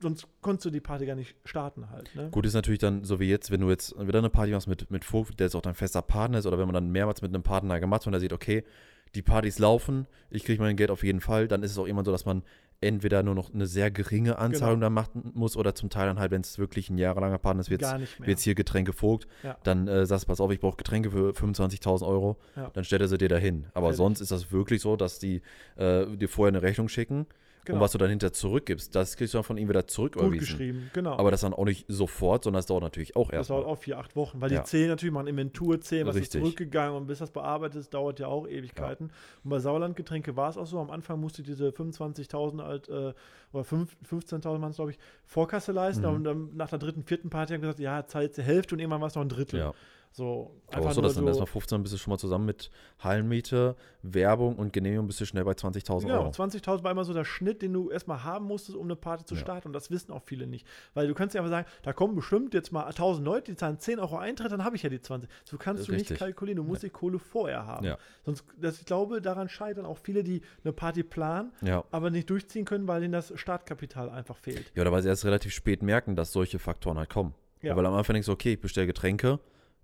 [0.00, 2.14] Sonst konntest du die Party gar nicht starten halt.
[2.14, 2.28] Ne?
[2.30, 4.90] Gut ist natürlich dann, so wie jetzt, wenn du jetzt wieder eine Party machst mit,
[4.90, 7.34] mit Vogt, der jetzt auch dein fester Partner ist, oder wenn man dann mehrmals mit
[7.34, 8.62] einem Partner gemacht hat und er sieht, okay,
[9.14, 12.04] die Partys laufen, ich kriege mein Geld auf jeden Fall, dann ist es auch immer
[12.04, 12.42] so, dass man
[12.80, 14.86] entweder nur noch eine sehr geringe Anzahlung Genau.
[14.86, 17.68] dann machen muss oder zum Teil dann halt, wenn es wirklich ein jahrelanger Partner ist,
[17.70, 18.28] jetzt, mehr.
[18.28, 19.56] jetzt hier Getränke Vogt, Ja.
[19.64, 22.70] dann äh, sagst du, pass auf, ich brauche Getränke für 25.000 Euro, Ja.
[22.72, 23.66] dann stellt er sie dir dahin.
[23.74, 23.96] Aber Fertig.
[23.96, 25.42] sonst ist das wirklich so, dass die
[25.76, 27.26] äh, dir vorher eine Rechnung schicken
[27.68, 27.76] Genau.
[27.78, 30.38] und was du dann hinter zurückgibst, das kriegst du dann von ihm wieder zurück Gut
[30.38, 31.16] geschrieben, genau.
[31.18, 33.50] Aber das dann auch nicht sofort, sondern das dauert natürlich auch Das erst.
[33.50, 34.60] dauert auch vier, acht Wochen, weil Ja.
[34.60, 36.36] die zählen natürlich, machen Inventur, zählen, was Richtig.
[36.36, 39.10] ist zurückgegangen und bis das bearbeitet ist, dauert ja auch Ewigkeiten.
[39.44, 43.12] Und bei Sauerlandgetränke war es auch so, am Anfang musste diese 25.000 halt, äh,
[43.52, 46.14] oder fünf- 15.000 waren es, glaube ich, Vorkasse leisten Mhm.
[46.16, 49.00] und dann nach der dritten, vierten Party haben gesagt, ja, Zeit die Hälfte und irgendwann
[49.00, 49.60] war es noch ein Drittel.
[49.60, 49.74] Ja.
[50.18, 53.76] So, Aber auch so, dass dann erstmal 15 bist du schon mal zusammen mit Hallenmiete,
[54.02, 56.30] Werbung und Genehmigung bist du schnell bei 20.000 Genau, Euro.
[56.30, 59.36] 20.000 war immer so der Schnitt, den du erstmal haben musstest, um eine Party zu
[59.36, 59.40] Ja.
[59.40, 59.68] starten.
[59.68, 60.66] Und das wissen auch viele nicht.
[60.94, 63.78] Weil du kannst ja einfach sagen, da kommen bestimmt jetzt mal 1000 Leute, die zahlen
[63.78, 65.30] 10 Euro Eintritt, dann habe ich ja die 20.
[65.44, 66.10] So kannst du Richtig.
[66.10, 66.56] nicht kalkulieren.
[66.56, 67.86] Du musst die Kohle vorher haben.
[67.86, 67.96] Ja.
[68.24, 71.84] Sonst, das, ich glaube, daran scheitern auch viele, die eine Party planen, Ja.
[71.92, 74.72] aber nicht durchziehen können, weil ihnen das Startkapital einfach fehlt.
[74.74, 77.34] Ja, oder weil sie erst relativ spät merken, dass solche Faktoren halt kommen.
[77.62, 77.76] Ja.
[77.76, 79.38] Weil am Anfang denkst du, okay, ich bestelle Getränke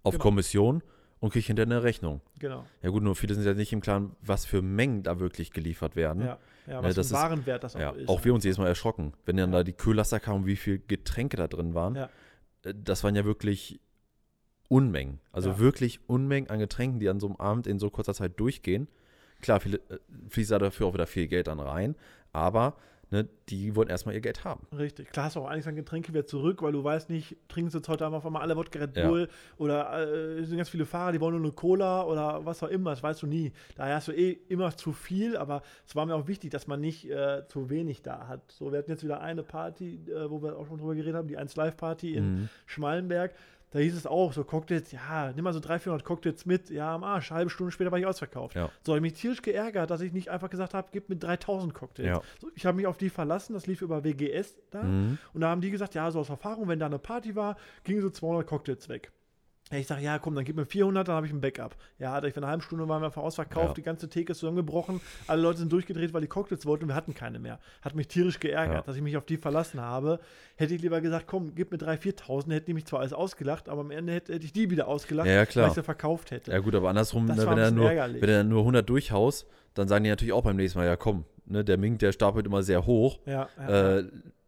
[0.05, 0.23] auf Genau.
[0.23, 0.83] Kommission
[1.19, 2.21] und kriege hinterher eine Rechnung.
[2.39, 2.65] Genau.
[2.83, 5.97] Ja gut, nur viele sind ja nicht im Klaren, was für Mengen da wirklich geliefert
[5.97, 6.23] werden.
[6.23, 8.09] Ja, ja Ne, was das für ein Warenwert das auch Ja, ist.
[8.09, 9.59] auch wir uns jedes Mal erschrocken, wenn dann Ja.
[9.59, 11.97] da die Kühllaster kamen, wie viel Getränke da drin waren.
[11.97, 12.11] Ja.
[12.65, 13.81] Äh, Das waren ja wirklich
[14.69, 15.21] Unmengen.
[15.33, 15.59] Also Ja.
[15.59, 18.89] wirklich Unmengen an Getränken, die an so einem Abend in so kurzer Zeit durchgehen.
[19.41, 21.95] Klar, viele, äh, fließt da dafür auch wieder viel Geld dann rein,
[22.33, 22.77] aber
[23.15, 24.67] ne, die wollen erstmal ihr Geld haben.
[24.77, 25.11] Richtig.
[25.11, 27.79] Klar hast du auch einiges an Getränke wieder zurück, weil du weißt nicht, trinken sie
[27.79, 29.09] jetzt heute Abend auf einmal alle Wodka Red Ja.
[29.09, 32.63] Bull oder äh, es sind ganz viele Fahrer, die wollen nur eine Cola oder was
[32.63, 33.53] auch immer, das weißt du nie.
[33.77, 36.81] Daher hast du eh immer zu viel, aber es war mir auch wichtig, dass man
[36.81, 38.51] nicht äh, zu wenig da hat.
[38.51, 41.29] So, wir hatten jetzt wieder eine Party, äh, wo wir auch schon drüber geredet haben,
[41.29, 42.49] die 1 Live Party in Mhm.
[42.67, 43.35] Schmalenberg.
[43.75, 46.95] Da hieß es auch, so Cocktails, ja, nimm mal so 300, 400 Cocktails mit, ja,
[46.95, 48.55] am Arsch, halbe Stunde später war ich ausverkauft.
[48.55, 48.71] Ja.
[48.87, 51.75] So, habe ich mich tierisch geärgert, dass ich nicht einfach gesagt habe, gib mir 3000
[51.75, 52.07] Cocktails.
[52.07, 52.23] Ja.
[52.41, 54.85] So, ich habe mich auf die verlassen, das lief über WGS da.
[54.85, 55.19] Mhm.
[55.33, 58.01] Und da haben die gesagt, ja, so aus Erfahrung, wenn da eine Party war, gingen
[58.01, 59.11] so 200 Cocktails weg.
[59.73, 61.75] Ja, ich sage, ja, komm, dann gib mir 400, dann habe ich ein Backup.
[61.99, 63.75] Ja, hat ich für eine halbe Stunde waren wir ausverkauft, Ja.
[63.75, 66.95] die ganze Theke ist zusammengebrochen, alle Leute sind durchgedreht, weil die Cocktails wollten und wir
[66.95, 67.59] hatten keine mehr.
[67.81, 68.83] Hat mich tierisch geärgert, Ja.
[68.83, 70.21] dass ich mich auf die verlassen habe.
[70.57, 73.71] Hätte ich lieber gesagt, komm, gib mir 3.000, 4.000, hätten die mich zwar alles ausgelacht,
[73.71, 76.51] aber am Ende hätte, hätte ich die wieder ausgelacht, Ja, weil ich sie verkauft hätte.
[76.53, 78.21] Ja gut, aber andersrum, ne, wenn, er nur, ärgerlich.
[78.21, 81.25] wenn er nur 100 durchhaust, dann sagen die natürlich auch beim nächsten Mal, ja komm,
[81.47, 83.19] ne, der Mink, der stapelt immer sehr hoch.
[83.25, 84.05] Ja, ja, Äh,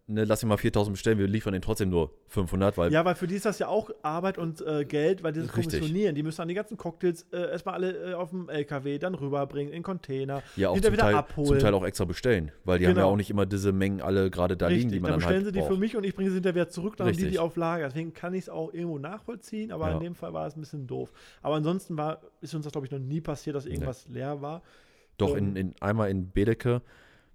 [0.09, 3.14] ne, lass ihn mal 4000 bestellen, wir liefern den trotzdem nur 500, weil Ja, weil
[3.14, 5.79] für die ist das ja auch Arbeit und äh, Geld, weil dieses Richtig.
[5.81, 9.14] Kommissionieren, die müssen dann die ganzen Cocktails äh, erstmal alle äh, auf dem LKW, dann
[9.14, 11.47] rüberbringen in Container, ja auch zum wieder Teil, abholen.
[11.47, 13.12] zum Teil auch extra bestellen, weil die haben ja Genau.
[13.12, 15.45] auch nicht immer diese Mengen alle gerade da liegen, Richtig, die man dann dann, bestellen
[15.45, 15.81] halt sie die für braucht.
[15.81, 17.87] mich und ich bringe sie hinterher zurück, dann haben die die auf Lager.
[17.88, 19.95] Deswegen kann ich es auch irgendwo nachvollziehen, aber Ja.
[19.95, 21.12] in dem Fall war es ein bisschen doof.
[21.42, 24.62] Aber ansonsten war, ist uns das, glaube ich, noch nie passiert, dass irgendwas leer war.
[25.19, 26.83] Doch, Ähm, in, in, einmal in Bedeke,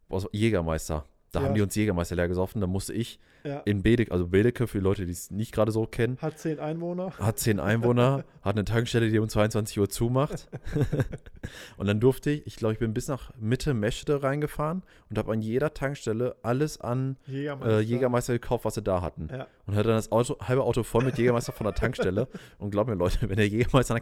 [0.08, 1.06] aus Jägermeister.
[1.32, 1.46] Da Ja.
[1.48, 2.60] haben die uns Jägermeister leer gesoffen.
[2.62, 3.60] Da musste ich Ja.
[3.62, 7.12] in Bedeke, also Bedeke, für Leute, die es nicht gerade so kennen, Hat zehn Einwohner.
[7.18, 10.48] hat zehn Einwohner, hat eine Tankstelle, die um 22 Uhr zumacht.
[11.78, 15.32] und dann durfte ich, ich glaube, ich bin bis nach Mitte Meschede reingefahren und habe
[15.32, 17.80] an jeder Tankstelle alles an Jägermeister.
[17.80, 19.30] äh, Jägermeister gekauft, was sie da hatten.
[19.32, 19.48] Ja.
[19.66, 22.28] Und hatte dann das Auto, halbe Auto voll mit Jägermeister von der Tankstelle.
[22.60, 24.02] Und glaubt mir, Leute, wenn ihr Jägermeister an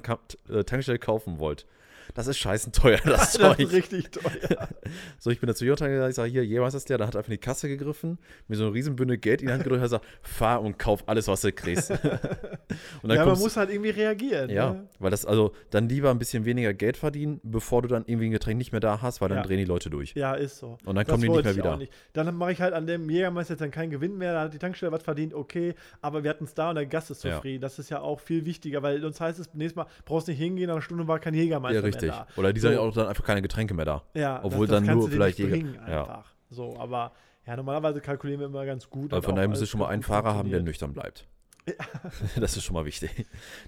[0.50, 1.66] der äh, Tankstelle kaufen wollt,
[2.14, 3.60] das ist scheißen teuer, das das Zeug.
[3.60, 4.68] ist richtig teuer.
[5.20, 7.16] So, ich bin da zu Jota gegangen, ich sage, hier, jemals ist der, da hat
[7.16, 8.18] einfach in die Kasse gegriffen,
[8.48, 11.04] mir so eine Riesenbündel Geld in die Hand gedrückt und hat gesagt, fahr und kauf
[11.08, 11.92] alles, was du kriegst.
[13.02, 14.50] und dann ja, man muss halt irgendwie reagieren.
[14.50, 14.88] ja, Ne?
[15.00, 18.32] weil das, also, dann lieber ein bisschen weniger Geld verdienen, bevor du dann irgendwie ein
[18.32, 19.44] Getränk nicht mehr da hast, weil dann Ja.
[19.44, 20.14] drehen die Leute durch.
[20.16, 20.78] ja, ist so.
[20.86, 21.78] Und dann Das kommen die nicht mehr wieder.
[21.78, 21.92] nicht.
[22.14, 24.60] Dann mache ich halt an dem Jägermeister jetzt dann keinen Gewinn mehr, da hat die
[24.60, 27.36] Tankstelle was verdient, okay, aber wir hatten es da und der Gast ist Ja.
[27.36, 27.62] zufrieden.
[27.62, 30.40] Das ist ja auch viel wichtiger, weil sonst heißt es, nächstes Mal brauchst du nicht
[30.40, 32.20] hingehen, nach einer Stunde war kein Jägermeister Ja, richtig.
[32.20, 32.82] mehr Oder die So.
[32.82, 34.04] auch dann einfach keine Getränke mehr da.
[34.14, 34.20] da.
[34.20, 36.02] Ja, Obwohl das, dann das kannst nur vielleicht bringen ja.
[36.02, 36.34] einfach.
[36.50, 37.12] So, aber
[37.46, 39.12] ja, normalerweise kalkulieren wir immer ganz gut.
[39.14, 41.28] Aber von daher müsst ihr schon mal einen Fahrer haben, der nüchtern bleibt.
[42.40, 43.12] das ist schon mal wichtig.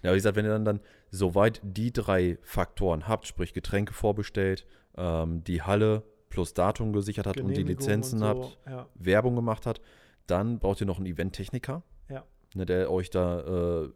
[0.01, 0.79] Ja, aber wie gesagt, wenn ihr dann, dann
[1.11, 4.65] soweit die drei Faktoren habt, sprich Getränke vorbestellt,
[4.97, 9.35] ähm, die Halle plus Datum gesichert hat und die Lizenzen und so, habt, Ja, Werbung
[9.35, 9.81] gemacht hat,
[10.27, 12.23] dann braucht ihr noch einen Eventtechniker, Ja.
[12.55, 13.89] ne, der euch da äh,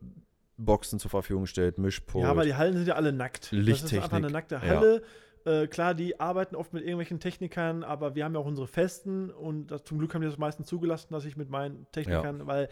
[0.58, 2.24] Boxen zur Verfügung stellt, Mischpult.
[2.24, 3.46] ja, aber die Hallen sind ja alle nackt.
[3.46, 4.62] Das ist Lichttechnik, einfach eine nackte ja.
[4.62, 5.04] Halle.
[5.46, 9.30] Äh, klar, die arbeiten oft mit irgendwelchen Technikern, aber wir haben ja auch unsere Festen
[9.30, 12.70] und das, zum Glück haben die das meistens zugelassen, dass ich mit meinen Technikern, weil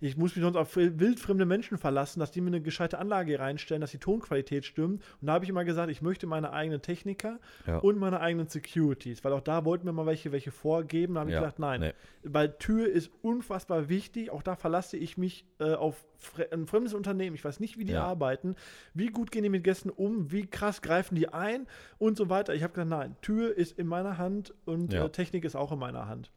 [0.00, 3.80] ich muss mich sonst auf wildfremde Menschen verlassen, dass die mir eine gescheite Anlage reinstellen,
[3.80, 5.02] dass die Tonqualität stimmt.
[5.20, 7.78] Und da habe ich immer gesagt, ich möchte meine eigenen Techniker Ja.
[7.78, 11.14] und meine eigenen Securities, weil auch da wollten wir mal welche, welche vorgeben.
[11.14, 11.80] Da habe ich Ja, gesagt, nein.
[11.80, 11.92] nee.
[12.22, 14.30] Weil Tür ist unfassbar wichtig.
[14.30, 17.34] Auch da verlasse ich mich äh, auf fre ein fremdes Unternehmen.
[17.36, 18.04] Ich weiß nicht, wie die Ja.
[18.04, 18.56] arbeiten,
[18.94, 21.66] wie gut gehen die mit Gästen um, wie krass greifen die ein
[21.98, 22.54] und so weiter.
[22.54, 25.78] Ich habe gesagt, nein, Tür ist in meiner Hand und äh, Technik ist auch in
[25.78, 26.30] meiner Hand.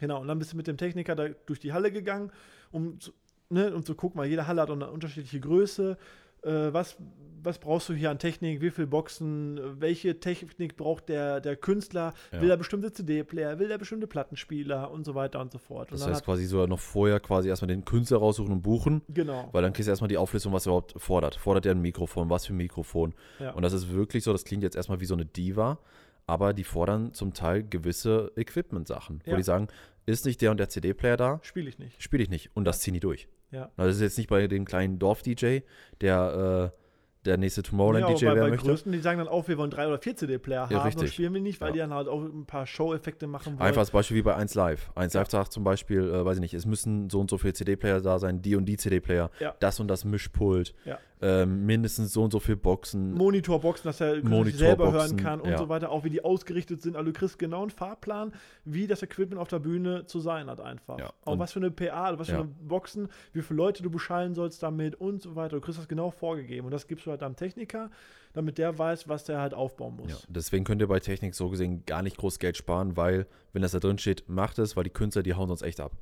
[0.00, 2.30] Genau, und dann bist du mit dem Techniker da durch die Halle gegangen,
[2.70, 3.12] um zu,
[3.50, 5.96] ne, um zu gucken, weil jede Halle hat eine unterschiedliche Größe.
[6.42, 6.96] Äh, was,
[7.42, 8.60] was brauchst du hier an Technik?
[8.60, 9.60] Wie viele Boxen?
[9.80, 12.14] Welche Technik braucht der, der Künstler?
[12.32, 12.40] Ja.
[12.40, 13.58] Will er bestimmte CD-Player?
[13.58, 14.90] Will er bestimmte Plattenspieler?
[14.90, 15.90] Und so weiter und so fort.
[15.90, 19.02] Das und dann heißt quasi sogar noch vorher quasi erstmal den Künstler raussuchen und buchen,
[19.08, 19.48] genau.
[19.52, 21.36] weil dann kriegst du erstmal die Auflistung, was er überhaupt fordert.
[21.36, 23.14] Fordert er ein Mikrofon, was für ein Mikrofon?
[23.40, 23.52] Ja.
[23.52, 25.78] Und das ist wirklich so, das klingt jetzt erstmal wie so eine Diva,
[26.26, 29.36] aber die fordern zum Teil gewisse Equipment-Sachen, wo Ja.
[29.36, 29.68] die sagen,
[30.12, 32.02] ist nicht der und der CD-Player da, Spiele ich nicht.
[32.02, 32.50] spiele ich nicht.
[32.54, 33.28] Und das ziehen die durch.
[33.50, 33.70] Ja.
[33.76, 35.60] Also das ist jetzt nicht bei dem kleinen Dorf-DJ,
[36.00, 36.78] der äh,
[37.24, 38.66] der nächste Ja, Tomorrowland-DJ bei, bei werden möchte.
[38.68, 41.02] größten, die sagen dann auch, wir wollen drei oder vier CD-Player Ja, haben, richtig.
[41.04, 41.72] dann spielen wir nicht, weil Ja.
[41.72, 43.66] die dann halt auch ein paar Show-Effekte machen wollen.
[43.68, 44.90] Einfach als Beispiel wie bei 1 Live.
[44.94, 45.20] 1 Ja.
[45.20, 48.00] Live sagt zum Beispiel, äh, weiß ich nicht, es müssen so und so viele CD-Player
[48.00, 49.54] da sein, die und die CD-Player, Ja.
[49.60, 50.98] das und das Mischpult, Ja.
[51.20, 53.12] Ähm, mindestens so und so viele Boxen.
[53.14, 55.58] Monitorboxen, dass er selber Monitorboxen, hören kann und ja.
[55.58, 56.96] so weiter, auch wie die ausgerichtet sind.
[56.96, 58.32] Also du kriegst genau einen Fahrplan,
[58.64, 60.98] wie das Equipment auf der Bühne zu sein hat einfach.
[60.98, 62.40] Ja, Auch und- was für eine PA, was für Ja.
[62.40, 65.56] eine Boxen, wie viele Leute du beschallen sollst damit und so weiter.
[65.56, 67.90] Du kriegst das genau vorgegeben und das gibst du halt am Techniker,
[68.32, 70.10] damit der weiß, was der halt aufbauen muss.
[70.10, 73.62] Ja, deswegen könnt ihr bei Technik so gesehen gar nicht groß Geld sparen, weil, wenn
[73.62, 75.92] das da drin steht, macht es, weil die Künstler, die hauen sonst echt ab.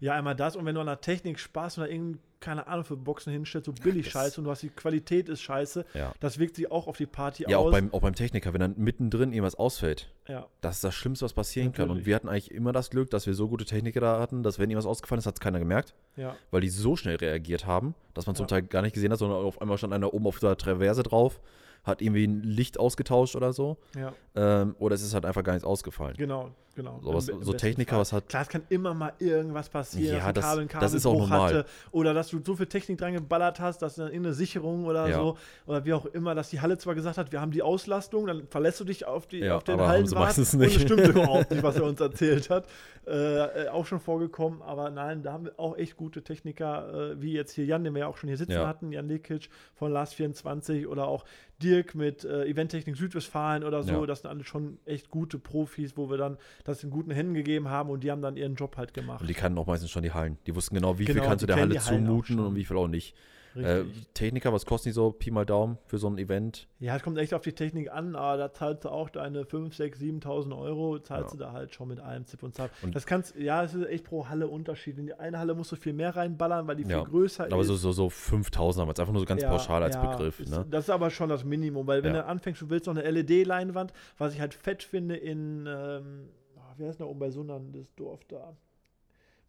[0.00, 2.96] Ja, einmal das und wenn du an der Technik Spaß oder irgendeine, keine Ahnung, für
[2.96, 6.14] Boxen hinstellst, so billig das- scheiße und du hast die Qualität ist scheiße, Ja.
[6.20, 7.66] das wirkt sich auch auf die Party Ja, aus.
[7.66, 10.46] auch beim, auch beim Techniker, wenn dann mittendrin irgendwas ausfällt, ja.
[10.62, 11.82] das ist das Schlimmste, was passieren kann.
[11.84, 12.06] Und Natürlich.
[12.06, 14.70] wir hatten eigentlich immer das Glück, dass wir so gute Techniker da hatten, dass wenn
[14.70, 16.34] irgendwas ausgefallen ist, hat es keiner gemerkt, ja.
[16.50, 18.48] weil die so schnell reagiert haben, dass man zum Ja.
[18.48, 21.40] Teil gar nicht gesehen hat, sondern auf einmal stand einer oben auf der Traverse drauf,
[21.84, 23.78] hat irgendwie ein Licht ausgetauscht oder so.
[23.96, 26.14] Ja, Ähm, oder es ist halt einfach gar nichts ausgefallen.
[26.16, 27.00] genau, genau.
[27.02, 28.00] So, was, Im- im so Techniker, Fall.
[28.00, 28.28] was hat.
[28.28, 31.06] Klar, es kann immer mal irgendwas passieren, Ja, dass das- ein Kabel, ein das ist
[31.06, 31.48] auch normal.
[31.54, 35.08] hatte oder dass du so viel Technik dran geballert hast, dass dann irgendeine Sicherung oder
[35.08, 35.16] Ja.
[35.16, 38.26] so oder wie auch immer, dass die Halle zwar gesagt hat, wir haben die Auslastung,
[38.26, 40.76] dann verlässt du dich auf, die, Ja, auf den Hallenwart und nicht.
[40.76, 42.66] es stimmt überhaupt nicht, was er uns erzählt hat.
[43.06, 47.20] Äh, äh, auch schon vorgekommen, aber nein, da haben wir auch echt gute Techniker, äh,
[47.22, 49.90] wie jetzt hier Jan, den wir ja auch schon hier sitzen hatten, Jan Lekic von
[49.90, 51.24] Last 24 oder auch
[51.62, 54.06] Dirk mit äh, Eventtechnik Südwestfalen oder so, Ja.
[54.06, 57.68] das sind alle schon echt gute Profis, wo wir dann das in guten Händen gegeben
[57.68, 59.20] haben und die haben dann ihren Job halt gemacht.
[59.20, 60.38] Und die kannten auch meistens schon die Hallen.
[60.46, 62.88] Die wussten genau, wie viel Genau, kannst du der Halle zumuten und wie viel auch
[62.88, 63.14] nicht.
[63.56, 63.84] Äh.
[64.14, 65.10] Techniker, was kosten die so?
[65.12, 66.68] Pi mal Daumen für so ein Event?
[66.78, 69.74] ja, es kommt echt auf die Technik an, aber da zahlst du auch deine 5,
[69.74, 71.36] 6, 7.000 Euro, zahlst Ja.
[71.38, 72.70] du da halt schon mit allem Zip und Zap.
[72.82, 74.98] Und- das kannst, ja, es ist echt pro Halle Unterschied.
[74.98, 77.60] In die eine Halle musst du viel mehr reinballern, weil die viel Ja, größer Aber
[77.62, 77.66] ist.
[77.68, 80.40] so, so, so 5000 haben wir jetzt einfach nur so ganz Ja, pauschal als Begriff.
[80.40, 80.64] Ist, Ne?
[80.70, 83.92] Das ist aber schon das Minimum, weil wenn du anfängst, du willst noch eine LED-Leinwand,
[84.18, 87.72] was ich halt fett finde in, ähm, oh, wie heißt denn da oben bei Sundern,
[87.72, 88.56] das Dorf da,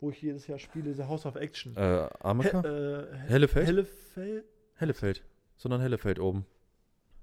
[0.01, 1.75] wo ich jedes Jahr spiele, dieser House of Action.
[1.77, 2.61] Äh, Ameka?
[2.61, 3.67] He- äh, Hellefeld?
[3.67, 4.43] Hellefeld?
[4.75, 5.23] Hellefeld.
[5.57, 6.45] Sondern Hellefeld oben.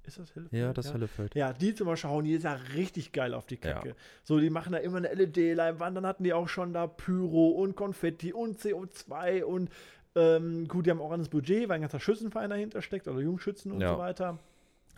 [0.06, 0.62] Ist das Hellefeld?
[0.62, 1.34] Ja, das Hellefeld.
[1.34, 3.88] Ja, die zum Beispiel hauen jedes Jahr richtig geil auf die Kacke.
[3.90, 3.94] Ja.
[4.24, 7.76] So, die machen da immer eine LED-Leinwand, dann hatten die auch schon da Pyro und
[7.76, 9.68] Konfetti und CO2 und
[10.14, 13.20] ähm, gut, die haben auch an das Budget, weil ein ganzer Schützenverein dahinter steckt, oder
[13.20, 13.92] Jungschützen und Ja.
[13.92, 14.38] so weiter.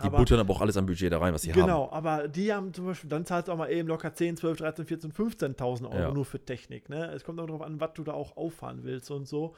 [0.03, 1.61] Die buttern aber auch alles am Budget da rein, was sie haben.
[1.61, 4.59] Genau, aber die haben zum Beispiel, dann zahlst du auch mal eben locker 10, 12,
[4.59, 6.11] 13, 14, 15.000 Euro Ja.
[6.13, 6.89] nur für Technik.
[6.89, 7.07] Ne?
[7.13, 9.55] Es kommt auch darauf an, was du da auch auffahren willst und so.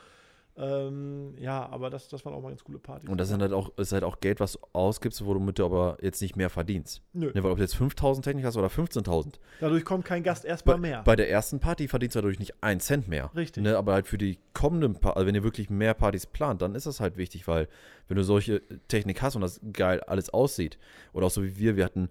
[0.55, 3.09] Ähm, ja, aber das, das waren auch mal ganz coole Partys.
[3.09, 5.97] Und das sind halt auch, ist halt auch Geld, was du ausgibst, womit du aber
[6.03, 7.03] jetzt nicht mehr verdienst.
[7.15, 7.33] Nö.
[7.33, 9.35] Ne, weil ob du jetzt 5000 Technik hast oder 15.000.
[9.61, 11.03] Dadurch kommt kein Gast erstmal mehr.
[11.05, 13.31] bei der ersten Party verdienst du dadurch nicht einen Cent mehr.
[13.35, 13.63] Richtig.
[13.63, 16.75] Ne, aber halt für die kommenden, pa also wenn ihr wirklich mehr Partys plant, dann
[16.75, 17.69] ist das halt wichtig, weil
[18.09, 20.79] wenn du solche Technik hast und das geil alles aussieht,
[21.15, 22.11] oder auch so wie wir, wir hatten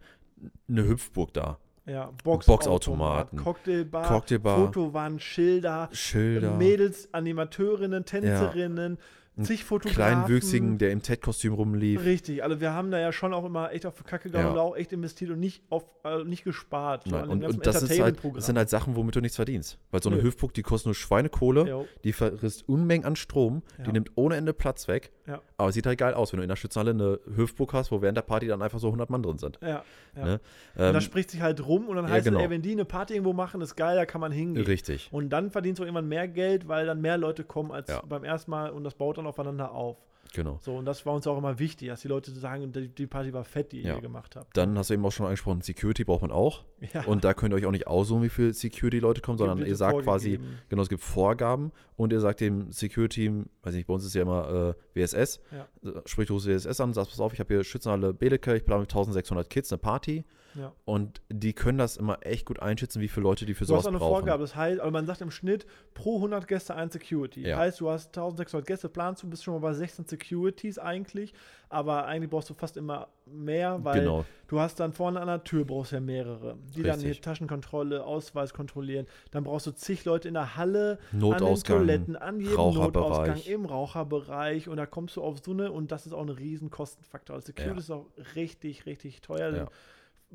[0.68, 8.98] eine Hüpfburg da, ja, Boxautomaten, Cocktailbar, Cocktailbar, Fotowand, Schilder, Schilder, Mädels, Animateurinnen, Tänzerinnen,
[9.42, 9.96] zig Fotografen.
[9.96, 12.04] Kleinwüchsigen, der im TED-Kostüm rumlief.
[12.04, 14.52] Richtig, also wir haben da ja schon auch immer echt auf Kacke gehauen Ja.
[14.52, 17.08] und auch echt investiert und nicht, auf, äh, nicht gespart.
[17.08, 19.80] Nein, und, und das, ist halt, das sind halt Sachen, womit du nichts verdienst.
[19.90, 20.24] Weil so eine Nö.
[20.24, 23.86] Hüpfburg, die kostet nur Schweinekohle, Jo, die verrisst Unmengen an Strom, Ja.
[23.86, 25.12] die nimmt ohne Ende Platz weg.
[25.28, 25.40] Ja.
[25.58, 28.02] Aber es sieht halt geil aus, wenn du in der Schützenhalle eine Hüpfburg hast, wo
[28.02, 29.60] während der Party dann einfach so 100 Mann drin sind.
[29.62, 29.84] ja,
[30.16, 30.26] ja.
[30.26, 30.40] Ne?
[30.76, 32.40] Und Ähm, das spricht sich halt rum und dann ja, heißt genau.
[32.40, 34.66] es, ey, wenn die eine Party irgendwo machen, ist geil, da kann man hingehen.
[34.66, 35.08] richtig.
[35.12, 38.02] Und dann verdienst du irgendwann mehr Geld, weil dann mehr Leute kommen als Ja.
[38.08, 39.98] beim ersten Mal und das baut dann aufeinander auf.
[40.34, 40.60] Genau.
[40.62, 43.34] So, und das war uns auch immer wichtig, dass die Leute sagen, die, die Party
[43.34, 43.96] war fett, die Ja.
[43.96, 44.56] ihr gemacht habt.
[44.56, 46.64] Dann hast du eben auch schon angesprochen, Security braucht man auch.
[46.94, 47.04] Ja.
[47.04, 50.04] Und da könnt ihr euch auch nicht aussuchen, wie viele Security-Leute kommen, sondern ihr sagt
[50.04, 54.14] quasi, genau, es gibt Vorgaben und ihr sagt dem Security-Team, weiß nicht, bei uns ist
[54.16, 55.68] ja immer äh, WSS, Ja.
[56.06, 58.82] sprich du rufst WSS an, sagst, pass auf, ich habe hier Schützenhalle Bedeke, ich plane
[58.82, 60.24] mit 1600 Kids eine Party
[60.56, 60.74] Ja.
[60.86, 63.84] und die können das immer echt gut einschätzen, wie viele Leute die für Du hast
[63.84, 64.12] sowas auch eine brauchen.
[64.20, 67.48] Vorgabe, das heißt, also man sagt im Schnitt pro 100 Gäste ein Security.
[67.48, 67.58] Ja.
[67.58, 71.34] Heißt, du hast 1600 Gäste, planst du, bist schon mal bei 16 Securities eigentlich,
[71.70, 75.44] aber eigentlich brauchst du fast immer mehr, weil Genau, du hast dann vorne an der
[75.44, 77.22] Tür brauchst ja mehrere, die dann hier Richtig.
[77.22, 79.06] Taschenkontrolle, Ausweis kontrollieren.
[79.32, 83.10] Dann brauchst du zig Leute in der Halle, an den Notausgang, Toiletten, an jedem Raucherbereich.
[83.28, 86.30] Notausgang, im Raucherbereich und da kommst du auf so eine und das ist auch ein
[86.30, 87.36] riesen Kostenfaktor.
[87.36, 87.80] Also Security Ja.
[87.80, 89.56] ist auch richtig, richtig teuer.
[89.56, 89.68] Ja.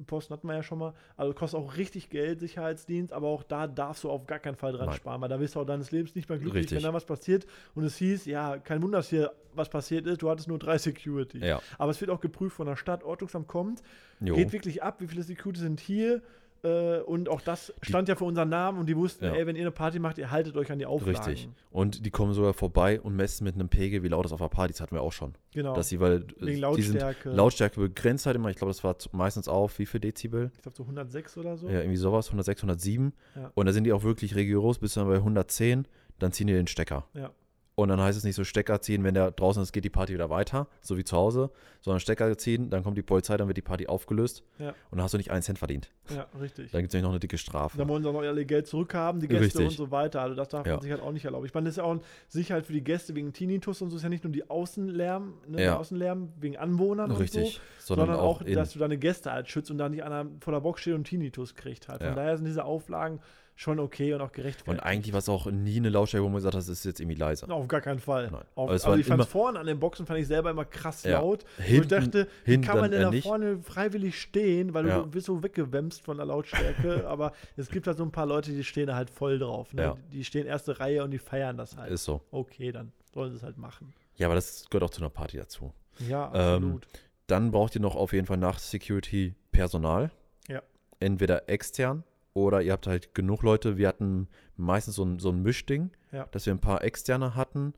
[0.04, 0.94] Posten hatten wir ja schon mal.
[1.16, 4.72] Also kostet auch richtig Geld, Sicherheitsdienst, aber auch da darfst du auf gar keinen Fall
[4.72, 4.96] dran Nein.
[4.96, 6.76] sparen, weil da bist du auch deines Lebens nicht mehr glücklich, Richtig.
[6.76, 10.20] wenn da was passiert und es hieß, ja, kein Wunder, dass hier was passiert ist,
[10.20, 11.38] du hattest nur drei Security.
[11.38, 11.60] ja.
[11.78, 13.82] Aber es wird auch geprüft von der Stadt, Ordnungsamt kommt,
[14.20, 14.34] Jo.
[14.34, 16.22] geht wirklich ab, wie viele Security sind hier.
[16.66, 19.34] Äh, und auch das stand ja für unseren Namen und die wussten, Ja.
[19.34, 21.16] ey, wenn ihr eine Party macht, ihr haltet euch an die Auflagen.
[21.24, 21.48] Richtig.
[21.70, 24.48] Und die kommen sogar vorbei und messen mit einem Pegel, wie laut es auf der
[24.48, 25.34] Party ist, hatten wir auch schon.
[25.52, 25.74] Genau.
[25.74, 27.30] Dass sie, weil äh, Wegen die sind Lautstärke.
[27.30, 30.50] Lautstärke begrenzt halt immer, ich glaube, das war meistens auf wie viel Dezibel?
[30.56, 31.68] ich glaube so 106 oder so.
[31.68, 33.12] Ja, irgendwie sowas, 106, 107.
[33.36, 33.52] Ja.
[33.54, 35.86] Und da sind die auch wirklich rigoros, bis dann bei 110,
[36.18, 37.06] dann ziehen die den Stecker.
[37.14, 37.30] Ja.
[37.78, 40.14] Und dann heißt es nicht so Stecker ziehen, wenn der draußen ist, geht die Party
[40.14, 41.50] wieder weiter, so wie zu Hause,
[41.82, 44.70] sondern Stecker ziehen, dann kommt die Polizei, dann wird die Party aufgelöst Ja.
[44.90, 45.90] und dann hast du nicht einen Cent verdient.
[46.08, 46.70] Ja, richtig.
[46.70, 47.76] Dann gibt es nämlich noch eine dicke Strafe.
[47.76, 49.66] Da wollen sie auch noch alle Geld zurückhaben, die Gäste Richtig.
[49.66, 50.22] und so weiter.
[50.22, 50.72] Also das darf Ja.
[50.72, 51.44] man sich halt auch nicht erlauben.
[51.44, 53.96] Ich meine, das ist ja auch eine Sicherheit für die Gäste wegen Tinnitus und so.
[53.98, 55.64] ist ja nicht nur die Außenlärm, ne, Ja.
[55.72, 57.56] der Außenlärm wegen Anwohnern Richtig.
[57.56, 60.24] und so, sondern, auch, in, dass du deine Gäste halt schützt und da nicht einer
[60.40, 62.02] vor der Box steht und Tinnitus kriegt halt.
[62.02, 63.20] Von daher sind diese Auflagen
[63.58, 64.68] schon okay und auch gerechtfertigt.
[64.68, 67.00] und eigentlich war es auch nie eine Lautstärke, wo man gesagt hat, das ist jetzt
[67.00, 67.48] irgendwie leise.
[67.50, 68.28] Auf gar keinen Fall.
[68.30, 68.42] Nein.
[68.54, 70.66] Auf, Aber es also ich fand immer- vorne an den Boxen fand ich selber immer
[70.66, 71.20] krass Ja.
[71.20, 71.44] laut.
[71.56, 74.98] wo ich Hinten- dachte, wie hinten kann man denn da vorne freiwillig stehen, weil Ja.
[75.00, 77.06] du bist so weggewämst von der Lautstärke.
[77.08, 79.72] aber es gibt halt so ein paar Leute, die stehen da halt voll drauf.
[79.72, 79.82] Ne?
[79.82, 79.96] Ja.
[80.12, 81.90] Die stehen erste Reihe und die feiern das halt.
[81.90, 82.20] Ist so.
[82.30, 83.94] okay, dann sollen sie es halt machen.
[84.16, 85.72] Ja, aber das gehört auch zu einer Party dazu.
[86.06, 86.86] Ja, Ähm, absolut.
[87.26, 90.10] Dann braucht ihr noch auf jeden Fall nach Security Personal.
[90.46, 90.60] Ja.
[91.00, 92.04] Entweder extern
[92.36, 93.78] oder ihr habt halt genug Leute.
[93.78, 96.26] Wir hatten meistens so ein, so ein Mischding, Ja.
[96.30, 97.72] dass wir ein paar externe hatten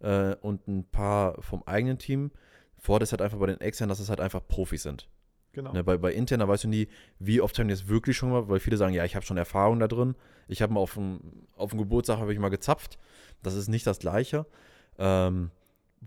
[0.00, 2.30] äh, und ein paar vom eigenen Team.
[2.78, 5.08] Vorher ist halt einfach bei den externen, dass es halt einfach Profis sind.
[5.52, 5.72] genau.
[5.72, 8.48] Ne, bei, bei interner weißt du nie, wie oft haben die es wirklich schon mal,
[8.48, 10.14] weil viele sagen, ja, ich habe schon Erfahrung da drin.
[10.48, 11.20] Ich habe mal auf dem,
[11.56, 12.98] auf dem Geburtstag habe ich mal gezapft.
[13.42, 14.44] Das ist nicht das Gleiche.
[14.98, 15.50] Ähm,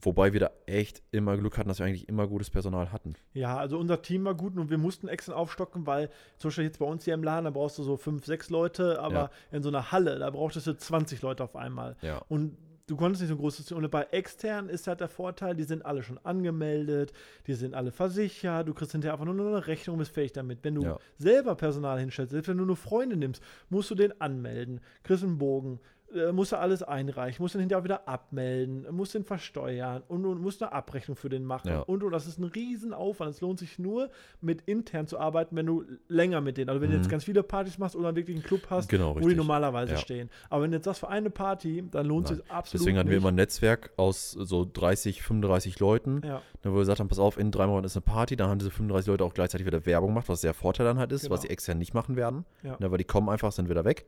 [0.01, 3.13] wobei wir da echt immer Glück hatten, dass wir eigentlich immer gutes Personal hatten.
[3.33, 6.79] Ja, also unser Team war gut und wir mussten extra aufstocken, weil zum Beispiel jetzt
[6.79, 9.29] bei uns hier im Laden, da brauchst du so fünf, sechs Leute, aber Ja.
[9.51, 11.95] in so einer Halle, da brauchtest du 20 Leute auf einmal.
[12.01, 12.21] Ja.
[12.27, 13.77] Und du konntest nicht so ein großes Team.
[13.77, 17.13] Und bei extern ist halt der Vorteil, die sind alle schon angemeldet,
[17.47, 20.59] die sind alle versichert, du kriegst hinterher einfach nur eine Rechnung, bist fähig damit.
[20.63, 20.97] Wenn du Ja.
[21.17, 25.37] selber Personal hinstellst, selbst wenn du nur Freunde nimmst, musst du den anmelden, kriegst einen
[25.39, 25.79] Bogen,
[26.13, 30.39] äh, musst du alles einreichen, musst den hinterher wieder abmelden, musst den versteuern und, und
[30.41, 31.69] musst eine Abrechnung für den machen.
[31.69, 31.79] Ja.
[31.81, 33.31] Und, und das ist ein Riesenaufwand.
[33.31, 34.09] Es lohnt sich nur,
[34.41, 37.01] mit intern zu arbeiten, wenn du länger mit denen, also wenn du Mhm.
[37.01, 39.97] jetzt ganz viele Partys machst oder wirklich einen Club hast, Genau, wo die normalerweise Ja.
[39.97, 40.29] stehen.
[40.49, 42.37] Aber wenn jetzt das für eine Party, dann lohnt Nein.
[42.37, 43.23] sich absolut Deswegen hatten wir nicht.
[43.23, 47.37] immer ein Netzwerk aus so 30, 35 Leuten, Ja, wo wir gesagt haben, pass auf,
[47.37, 50.09] in drei Monaten ist eine Party, dann haben diese 35 Leute auch gleichzeitig wieder Werbung
[50.09, 51.33] gemacht, was der Vorteil dann halt ist, Genau.
[51.33, 52.45] was sie extern nicht machen werden.
[52.63, 52.77] Ja.
[52.79, 54.05] Ne, weil die kommen einfach, sind wieder weg.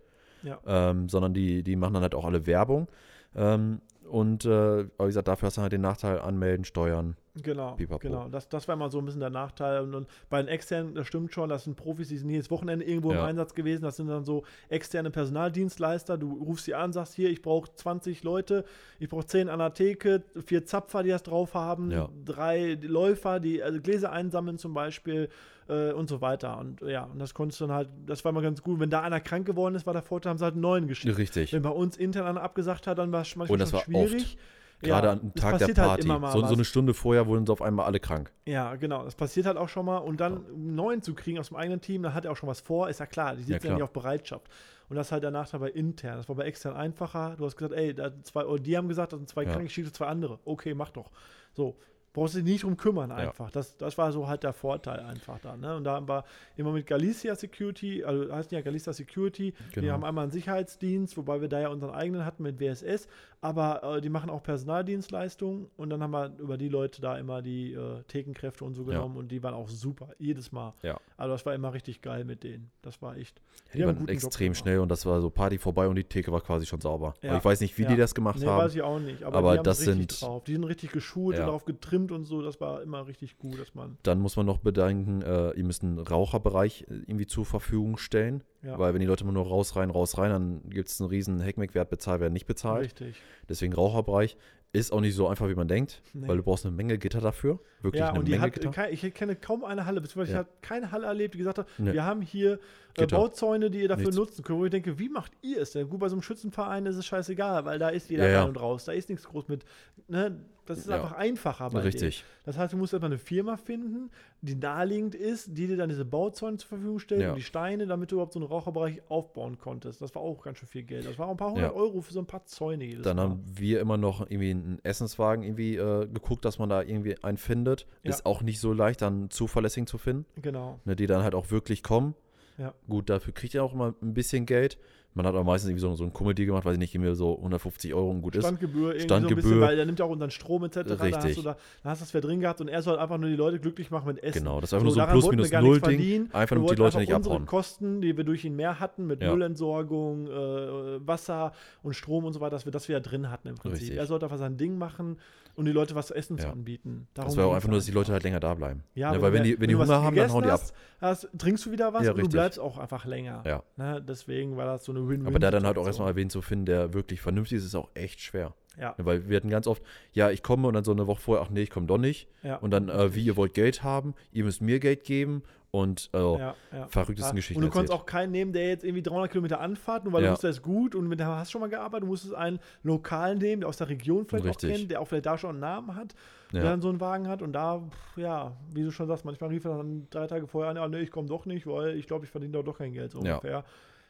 [0.47, 0.59] Ja.
[0.65, 2.87] ähm, sondern die, die machen dann halt auch alle Werbung.
[3.35, 7.17] Ähm, Und äh, wie gesagt, dafür hast du halt den Nachteil anmelden, steuern.
[7.43, 7.99] Genau, Pipapo.
[7.99, 8.29] genau.
[8.29, 9.81] Das, das war immer so ein bisschen der Nachteil.
[9.83, 12.85] Und, und bei den externen, das stimmt schon, das sind Profis, die sind jedes Wochenende
[12.85, 13.25] irgendwo im Ja.
[13.25, 13.83] Einsatz gewesen.
[13.83, 16.17] Das sind dann so externe Personaldienstleister.
[16.17, 18.63] Du rufst sie an, sagst hier, ich brauche 20 Leute,
[18.97, 22.09] ich brauche 10 an der Theke, vier Zapfer, die das drauf haben, Ja.
[22.25, 25.29] drei Läufer, die also Gläser einsammeln zum Beispiel
[25.69, 26.57] äh, und so weiter.
[26.57, 28.79] Und ja, und das konntest du dann halt, das war immer ganz gut.
[28.79, 31.17] Wenn da einer krank geworden ist, war der Vorteil, haben sie halt einen neuen geschickt.
[31.17, 31.53] Richtig.
[31.53, 34.01] Wenn bei uns intern einer abgesagt hat, dann war es manchmal Und das schon war
[34.01, 34.09] oft.
[34.09, 34.37] schwierig.
[34.79, 36.07] Gerade Ja, am es Tag der halt Party.
[36.07, 38.31] mal so, so eine Stunde vorher wurden sie auf einmal alle krank.
[38.45, 39.03] Ja, genau.
[39.05, 39.97] Das passiert halt auch schon mal.
[39.97, 42.47] Und dann einen neuen zu kriegen aus dem eigenen Team, da hat er auch schon
[42.47, 43.31] was vor, ist ja klar.
[43.35, 43.73] Die sitzen ja, klar.
[43.73, 44.45] nicht auf Bereitschaft.
[44.87, 46.17] Und das ist halt der Nachteil bei intern.
[46.17, 47.33] Das war bei extern einfacher.
[47.39, 49.51] Du hast gesagt, ey, da zwei, oder die haben gesagt, das sind zwei Ja.
[49.53, 50.37] krank, ich schicke zwei andere.
[50.45, 51.09] Okay, mach doch.
[51.53, 51.75] So.
[52.17, 53.51] Brauchst du dich nicht drum kümmern einfach.
[53.51, 55.55] Das, das war so halt der Vorteil einfach da.
[55.55, 55.75] Ne?
[55.75, 56.23] Und da haben wir
[56.55, 59.93] immer mit Galicia Security, also heißt ja Galicia Security, die Genau.
[59.93, 63.07] haben einmal einen Sicherheitsdienst, wobei wir da ja unseren eigenen hatten mit WSS,
[63.39, 67.41] aber äh, die machen auch Personaldienstleistungen und dann haben wir über die Leute da immer
[67.41, 68.93] die äh, Thekenkräfte und so Ja.
[68.93, 70.73] genommen und die waren auch super, jedes Mal.
[70.81, 70.99] Ja.
[71.17, 72.71] Also das war immer richtig geil mit denen.
[72.81, 73.41] Das war echt.
[73.73, 76.41] Die einen waren extrem schnell und das war so Party vorbei und die Theke war
[76.41, 77.13] quasi schon sauber.
[77.21, 77.37] Ja.
[77.37, 77.89] Ich weiß nicht, wie Ja.
[77.89, 78.57] die das gemacht Nee, haben.
[78.63, 79.23] weiß ich auch nicht.
[79.23, 80.43] Aber, Aber die haben das sind- drauf.
[80.45, 81.41] Die sind richtig geschult Ja.
[81.43, 82.41] und darauf getrimmt und so.
[82.41, 83.97] Das war immer richtig gut, dass man.
[84.03, 88.43] Dann muss man noch bedenken, äh, ihr müsst einen Raucherbereich äh, irgendwie zur Verfügung stellen.
[88.63, 88.77] Ja.
[88.79, 91.39] Weil wenn die Leute immer nur raus, rein, raus, rein, dann gibt es einen riesen
[91.39, 92.85] Heckmeck-Wert, bezahlt werden, nicht bezahlt.
[92.85, 93.15] Richtig.
[93.47, 94.37] Deswegen Raucherbereich
[94.73, 96.27] ist auch nicht so einfach, wie man denkt, Nee.
[96.27, 97.59] weil du brauchst eine Menge Gitter dafür.
[97.81, 98.69] Wirklich Ja, eine und die Menge hat, Gitter.
[98.71, 100.41] kein, ich kenne kaum eine Halle, beziehungsweise Ja.
[100.41, 101.93] ich habe keine Halle erlebt, die gesagt hat, Nee.
[101.93, 102.59] wir haben hier
[103.03, 103.17] Gitter.
[103.17, 104.17] Bauzäune, die ihr dafür Nichts.
[104.17, 104.59] nutzen könnt.
[104.59, 105.89] Wo ich denke, wie macht ihr es denn?
[105.89, 108.39] Gut, bei so einem Schützenverein ist es scheißegal, weil da ist jeder Ja, ja.
[108.41, 108.85] rein und raus.
[108.85, 109.63] Da ist nichts groß mit.
[110.07, 110.39] Ne?
[110.65, 110.95] Das ist Ja.
[110.95, 111.79] einfach einfacher bei.
[111.79, 112.25] Richtig.
[112.43, 114.09] Das heißt, du musst erstmal eine Firma finden,
[114.41, 117.29] die naheliegend ist, die dir dann diese Bauzäune zur Verfügung stellt Ja.
[117.29, 120.01] und die Steine, damit du überhaupt so einen Raucherbereich aufbauen konntest.
[120.01, 121.05] Das war auch ganz schön viel Geld.
[121.05, 121.73] Das war auch ein paar hundert.
[121.73, 123.23] Euro für so ein paar Zäune jedes Dann Mal.
[123.23, 127.37] haben wir immer noch irgendwie einen Essenswagen irgendwie äh, geguckt, dass man da irgendwie einen
[127.37, 127.85] findet.
[128.03, 130.25] Ist auch nicht so leicht, dann zuverlässig zu finden.
[130.41, 130.79] Genau.
[130.83, 132.13] Ne, die dann halt auch wirklich kommen.
[132.57, 132.73] Ja.
[132.87, 134.77] Gut, dafür kriegt ihr auch immer ein bisschen Geld.
[135.13, 137.37] Man hat aber meistens irgendwie so, so ein Kummeldeal gemacht, weiß ich nicht, irgendwie so
[137.37, 138.43] 150 Euro und gut ist.
[138.43, 139.61] Standgebühr, irgendwie so ein bisschen, Standgebühr.
[139.61, 140.75] weil der nimmt ja auch unseren Strom etc.
[140.85, 141.35] Da hast Richtig.
[141.37, 143.35] du, da, da hast du das wer drin gehabt und er soll einfach nur die
[143.35, 144.39] Leute glücklich machen mit Essen.
[144.43, 146.29] Genau, das ist einfach nur so ein Plus-Minus-Null-Ding.
[146.33, 147.47] Einfach damit die Leute nicht abhauen.
[147.47, 149.31] Kosten, die wir durch ihn mehr hatten, mit Ja.
[149.31, 151.51] Müllentsorgung, äh, Wasser
[151.81, 153.81] und Strom und so weiter, dass wir das wieder drin hatten im Prinzip.
[153.81, 153.97] Richtig.
[153.97, 155.17] Er sollte einfach sein Ding machen
[155.57, 157.07] und die Leute was zu essen zu anbieten.
[157.13, 158.83] Das Darum war auch ging's einfach nur, dass die Leute halt länger da bleiben.
[158.95, 160.61] ja, ne, weil wenn du- die, wenn die du Hunger haben, dann hauen die ab.
[161.01, 162.33] hast, trinkst du wieder was Ja, und du richtig.
[162.33, 163.43] bleibst auch einfach länger.
[163.45, 163.63] Ja.
[163.75, 165.27] Ne, deswegen war das so eine Win-Win.
[165.27, 167.89] Aber da dann halt auch erstmal wen zu finden, der wirklich vernünftig ist, ist auch
[167.95, 168.53] echt schwer.
[168.79, 169.81] Ja, Ne, Weil wir hatten ganz oft,
[170.13, 172.27] ja, ich komme und dann so eine Woche vorher, ach nee, ich komme doch nicht.
[172.43, 172.57] ja.
[172.57, 175.41] Und dann, äh, wie, ihr wollt Geld haben, ihr müsst mir Geld geben
[175.71, 176.87] und äh, ja, ja.
[176.87, 178.01] verrücktesten Ja, Geschichten Und du konntest erzählt.
[178.01, 180.27] auch keinen nehmen, der jetzt irgendwie 300 Kilometer anfahrt, nur weil Ja.
[180.29, 182.03] du wusstest, der ist gut und mit dem hast du schon mal gearbeitet.
[182.03, 184.71] Du musstest einen lokalen nehmen, der aus der Region vielleicht Richtig.
[184.71, 186.15] auch kennt, der auch vielleicht da schon einen Namen hat,
[186.53, 187.41] der dann so einen Wagen hat.
[187.41, 190.71] Und da, pff, ja, wie du schon sagst, manchmal rief er dann drei Tage vorher
[190.71, 192.93] an, ja, nee, ich komme doch nicht, weil ich glaube, ich verdiene doch doch kein
[192.93, 193.63] Geld, so ungefähr.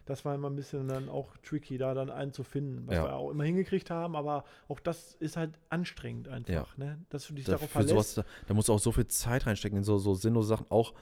[0.06, 3.14] Das war immer ein bisschen dann auch tricky, da dann einen zu finden, was wir
[3.14, 6.98] auch immer hingekriegt haben, aber auch das ist halt anstrengend einfach, ne?
[7.10, 7.90] Dass du dich Da, darauf verlässt.
[7.90, 10.66] sowas, da, da musst du auch so viel Zeit reinstecken in so, so sinnlose Sachen.
[10.70, 10.94] Auch,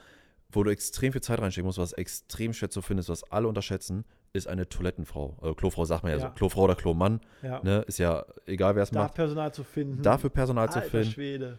[0.50, 3.48] wo du extrem viel Zeit reinstecken musst, was extrem schwer zu finden ist, was alle
[3.48, 5.36] unterschätzen, ist eine Toilettenfrau.
[5.40, 6.28] Also Klofrau sagt man ja, Ja.
[6.28, 6.34] so.
[6.34, 7.62] Klofrau oder Klomann, ja.
[7.62, 7.82] ne?
[7.86, 9.14] Ist ja egal, wer es macht.
[9.14, 10.02] Personal zu finden.
[10.02, 11.10] Dafür Personal zu Alter finden.
[11.10, 11.58] Schwede.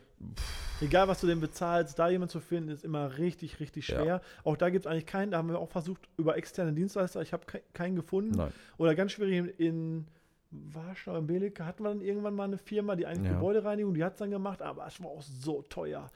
[0.82, 4.00] Egal, was du denn bezahlst, da jemanden zu finden, ist immer richtig, richtig Ja.
[4.02, 4.22] schwer.
[4.44, 7.34] Auch da gibt es eigentlich keinen, da haben wir auch versucht, über externe Dienstleister, ich
[7.34, 8.36] habe ke keinen gefunden.
[8.36, 8.52] Nein.
[8.78, 10.06] Oder ganz schwierig in
[10.52, 13.34] Warschau, in Belek, hatten wir dann irgendwann mal eine Firma, die eigentlich Ja.
[13.34, 16.10] Gebäudereinigung, die hat es dann gemacht, aber es war auch so teuer.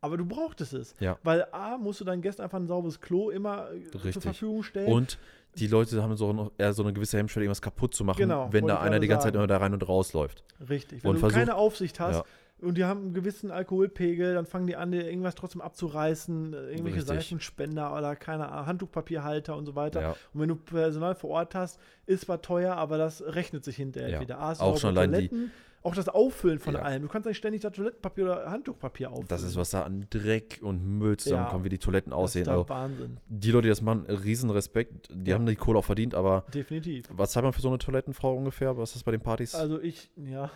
[0.00, 0.94] Aber du brauchtest es.
[1.00, 1.18] Ja.
[1.22, 4.22] Weil A, musst du deinen Gästen einfach ein sauberes Klo immer äh, zur Richtig.
[4.22, 4.92] Verfügung stellen.
[4.92, 5.18] Und
[5.56, 8.48] die Leute haben so noch eher so eine gewisse Hemmschwelle, irgendwas kaputt zu machen, Genau,
[8.52, 9.44] wenn da einer die ganze Zeit sagen.
[9.44, 10.44] immer da rein und raus läuft.
[10.68, 11.02] Richtig.
[11.02, 12.24] Wenn Und du versucht- keine Aufsicht hast Ja.
[12.62, 16.56] Und die haben einen gewissen Alkoholpegel, dann fangen die an, dir irgendwas trotzdem abzureißen, äh,
[16.70, 17.06] irgendwelche Richtig.
[17.06, 20.00] Seifenspender oder keine Ahnung, Handtuchpapierhalter und so weiter.
[20.00, 20.10] Ja.
[20.32, 24.08] Und wenn du Personal vor Ort hast, ist zwar teuer, aber das rechnet sich hinterher
[24.10, 24.20] Ja.
[24.20, 24.38] wieder.
[24.38, 25.50] A, Auch schon Toiletten,
[25.82, 26.80] auch das Auffüllen von Ja.
[26.82, 27.02] allem.
[27.02, 29.28] Du kannst nicht ständig das Toilettenpapier oder Handtuchpapier auffüllen.
[29.28, 32.48] Das ist, was da an Dreck und Müll zusammenkommt, wie die Toiletten Das ist aussehen.
[32.48, 33.18] Also, Wahnsinn.
[33.28, 35.08] die Leute, die das machen, riesen Respekt.
[35.12, 35.36] Die Ja.
[35.36, 37.06] haben die Kohle auch verdient, aber Definitiv.
[37.12, 38.76] was zahlt man für so eine Toilettenfrau ungefähr?
[38.76, 39.54] Was ist das bei den Partys?
[39.54, 40.50] Also ich, ja,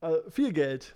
[0.00, 0.94] also viel Geld.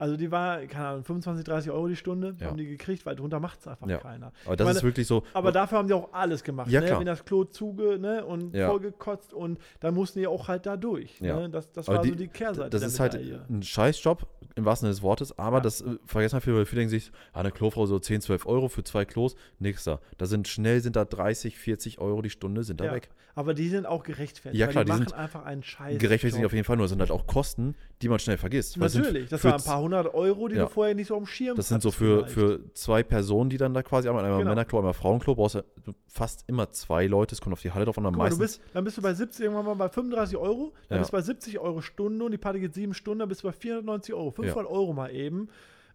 [0.00, 2.46] Also die war, keine Ahnung, 25, 30 Euro die Stunde Ja.
[2.46, 3.98] haben die gekriegt, weil drunter macht es einfach Ja.
[3.98, 4.32] keiner.
[4.46, 5.22] Aber das meine, ist wirklich so.
[5.34, 6.70] Aber dafür haben die auch alles gemacht.
[6.70, 6.98] Ja, ne?
[6.98, 8.24] Wenn das Klo zuge ne?
[8.24, 11.20] und vollgekotzt und dann mussten die auch halt da durch.
[11.20, 11.40] Ja.
[11.40, 11.50] Ne?
[11.50, 12.70] Das, das Aber war die- so die Kehrseite.
[12.70, 14.26] das ist halt ein Scheißjob,
[14.56, 17.12] im wahrsten Sinne des Wortes, aber das äh, vergessen halt viele, weil viele denken sich,
[17.32, 20.00] ah, eine Klofrau so 10, 12 Euro für zwei Klos, nix da.
[20.18, 23.10] Da sind schnell, sind da 30, 40 Euro die Stunde, sind da weg.
[23.36, 24.58] Aber die sind auch gerechtfertigt.
[24.60, 25.98] Ja, klar, die die machen sind einfach einen Scheiß.
[25.98, 26.46] Gerechtfertigt Job.
[26.46, 28.72] auf jeden Fall, nur das sind halt auch Kosten, die man schnell vergisst.
[28.72, 30.64] Sind Natürlich, das waren ein paar hundert Euro, die Ja.
[30.64, 32.32] du vorher nicht so am Schirm Das sind so für, vielleicht.
[32.32, 34.50] für zwei Personen, die dann da quasi einmal, einmal Genau.
[34.50, 35.62] Männerklo, einmal Frauenklo, brauchst du
[36.08, 38.36] fast immer zwei Leute, es kommt auf die Halle drauf an, am Guck mal, du
[38.36, 38.60] meisten.
[38.60, 41.00] bist, dann bist du bei 70, irgendwann mal bei 35 Euro, dann Ja.
[41.02, 43.48] bist du bei 70 Euro Stunde und die Party geht sieben Stunden, dann bist du
[43.48, 44.30] bei 490 Euro.
[44.30, 45.48] 500 Euro mal eben.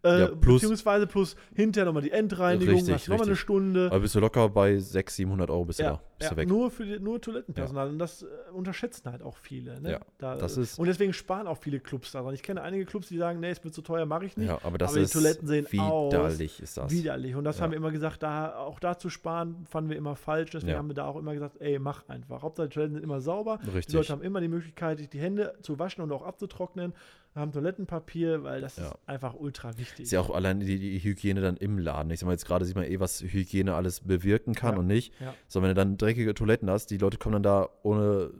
[0.06, 3.36] Äh, Ja, plus- beziehungsweise plus hinterher nochmal die Endreinigung, Richtig, hast nochmal eine.
[3.36, 3.88] Stunde.
[3.92, 6.36] Aber bist du locker bei 600, 700 Euro bist du Ja, da, bist ja, du
[6.38, 6.48] weg.
[6.48, 7.90] nur für die, nur Toilettenpersonal.
[7.90, 9.82] Und das äh, unterschätzen halt auch viele.
[9.82, 9.92] Ne?
[9.94, 12.34] Ja, da, das ist- und deswegen sparen auch viele Clubs daran.
[12.36, 14.48] Ich kenne einige Clubs, die sagen, nee, es wird zu teuer, mache ich nicht.
[14.48, 16.92] Ja, aber das aber die ist Toiletten sehen widerlich, ist das.
[16.92, 17.36] Widerlich.
[17.36, 17.64] Und das Ja.
[17.64, 20.52] haben wir immer gesagt, da, auch da zu sparen, fanden wir immer falsch.
[20.52, 20.78] Deswegen Ja.
[20.78, 22.42] haben wir da auch immer gesagt, ey, mach einfach.
[22.44, 23.60] Hauptsache, die Toiletten sind immer sauber.
[23.66, 23.96] Die Richtig.
[23.96, 26.94] Leute haben immer die Möglichkeit, sich die Hände zu waschen und auch abzutrocknen.
[27.36, 28.86] Haben Toilettenpapier, weil das Ja.
[28.88, 30.04] ist einfach ultra wichtig.
[30.06, 32.10] Ist ja auch allein die, die Hygiene dann im Laden.
[32.12, 34.88] Ich sag mal, jetzt gerade sieht man eh, was Hygiene alles bewirken kann Ja, und
[34.88, 35.14] nicht.
[35.20, 35.34] ja.
[35.48, 38.32] So, wenn du dann dreckige Toiletten hast, die Leute kommen dann da ohne,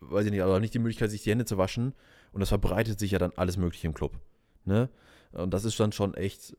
[0.00, 1.94] weiß ich nicht, aber nicht die Möglichkeit, sich die Hände zu waschen.
[2.32, 4.18] Und das verbreitet sich ja dann alles Mögliche im Club.
[4.64, 4.88] Ne?
[5.32, 6.54] Und das ist dann schon echt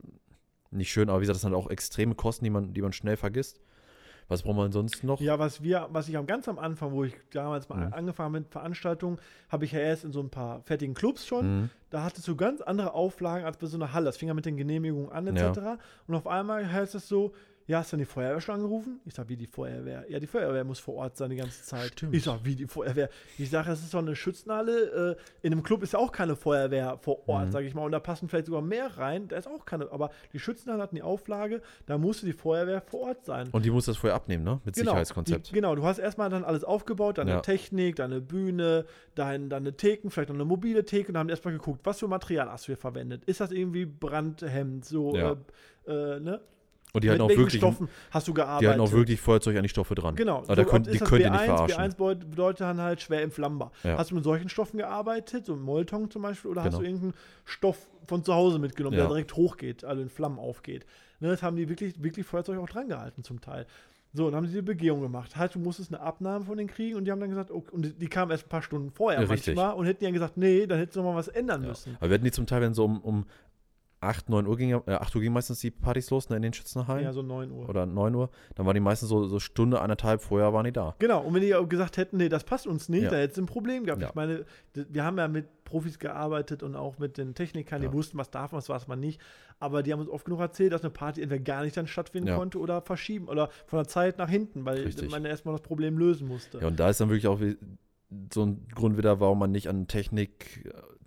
[0.70, 3.16] nicht schön, aber wie gesagt, das sind auch extreme Kosten, die man, die man schnell
[3.16, 3.60] vergisst.
[4.28, 5.20] Was braucht man sonst noch?
[5.20, 7.92] Ja, was wir, was ich am ganz am Anfang, wo ich damals mal Mhm.
[7.92, 9.18] angefangen habe mit Veranstaltungen,
[9.48, 11.60] habe ich ja erst in so ein paar fertigen Clubs schon.
[11.60, 11.70] Mhm.
[11.90, 14.06] Da hattest du ganz andere Auflagen als bei so einer Halle.
[14.06, 15.80] Das fing ja mit den Genehmigungen an, etc.
[16.08, 17.32] Und auf einmal heißt es so,
[17.66, 19.00] ja, hast du dann die Feuerwehr schon angerufen?
[19.04, 20.04] Ich sag, wie die Feuerwehr?
[20.08, 21.92] Ja, die Feuerwehr muss vor Ort sein die ganze Zeit.
[21.92, 22.14] Stimmt.
[22.14, 23.08] Ich sag, wie die Feuerwehr?
[23.38, 25.16] Ich sage, es ist doch eine Schützenhalle.
[25.42, 27.52] Äh, in einem Club ist ja auch keine Feuerwehr vor Ort, Mhm.
[27.52, 27.82] sage ich mal.
[27.84, 29.26] Und da passen vielleicht sogar mehr rein.
[29.28, 29.90] Da ist auch keine.
[29.90, 33.48] Aber die Schützenhalle hatten die Auflage, da musste die Feuerwehr vor Ort sein.
[33.50, 34.60] Und die muss das vorher abnehmen, ne?
[34.64, 35.48] Mit Sicherheitskonzept.
[35.50, 37.40] Die, genau, du hast erstmal dann alles aufgebaut, deine Ja.
[37.40, 41.54] Technik, deine Bühne, dein, deine Theken, vielleicht noch eine mobile Theke und dann haben erstmal
[41.54, 43.24] geguckt, was für Material hast du hier verwendet?
[43.24, 45.36] Ist das irgendwie brandhemmend, so, Ja.
[45.86, 46.40] äh, äh, ne?
[46.96, 48.62] Und die halten auch wirklich, Stoffen hast du gearbeitet?
[48.62, 50.16] die halten auch wirklich Feuerzeug an die Stoffe dran.
[50.16, 50.38] Genau.
[50.38, 51.78] Aber da So, könnt, ist die könnt ihr B1, nicht verarschen.
[51.82, 53.70] B1 bedeut- bedeutet dann halt schwer entflammbar.
[53.84, 53.98] Ja.
[53.98, 56.80] Hast du mit solchen Stoffen gearbeitet, so Molton zum Beispiel, oder hast Genau.
[56.80, 59.02] du irgendeinen Stoff von zu Hause mitgenommen, Ja.
[59.04, 60.86] der direkt hochgeht, also in Flammen aufgeht?
[61.20, 63.66] Ne, das haben die wirklich, wirklich Feuerzeug auch dran gehalten zum Teil.
[64.12, 65.36] So, und dann haben sie die Begehung gemacht.
[65.36, 68.00] Halt, du musstest eine Abnahme von den kriegen und die haben dann gesagt, okay, und
[68.00, 69.54] die, kamen erst ein paar Stunden vorher Ja, richtig.
[69.54, 71.68] manchmal und hätten dann gesagt, nee, dann hättest du noch mal was ändern Ja.
[71.68, 71.96] müssen.
[72.00, 73.26] Aber wir hatten die zum Teil, wenn so um, um
[74.00, 76.42] 8, 9 Uhr ging, ja- äh, 8 Uhr ging meistens die Partys los ne, in
[76.42, 77.02] den Schützenhallen.
[77.04, 77.68] Ja, so 9 Uhr.
[77.68, 78.30] Oder 9 Uhr.
[78.54, 80.94] Dann waren die meistens so, so Stunde, anderthalb vorher waren die da.
[80.98, 83.10] Genau, und wenn die auch gesagt hätten, nee, das passt uns nicht, Ja.
[83.10, 84.02] da hättest du ein Problem gehabt.
[84.02, 84.08] Ja.
[84.08, 84.44] Ich meine,
[84.74, 87.92] wir haben ja mit Profis gearbeitet und auch mit den Technikern, die Ja.
[87.92, 89.20] wussten, was darf man, was darf man nicht.
[89.58, 92.34] Aber die haben uns oft genug erzählt, dass eine Party entweder gar nicht dann stattfinden
[92.34, 95.10] konnte oder verschieben oder von der Zeit nach hinten, weil Richtig.
[95.10, 96.58] man erstmal das Problem lösen musste.
[96.58, 97.40] Ja, und da ist dann wirklich auch
[98.32, 99.88] so ein Grund wieder, warum man nicht an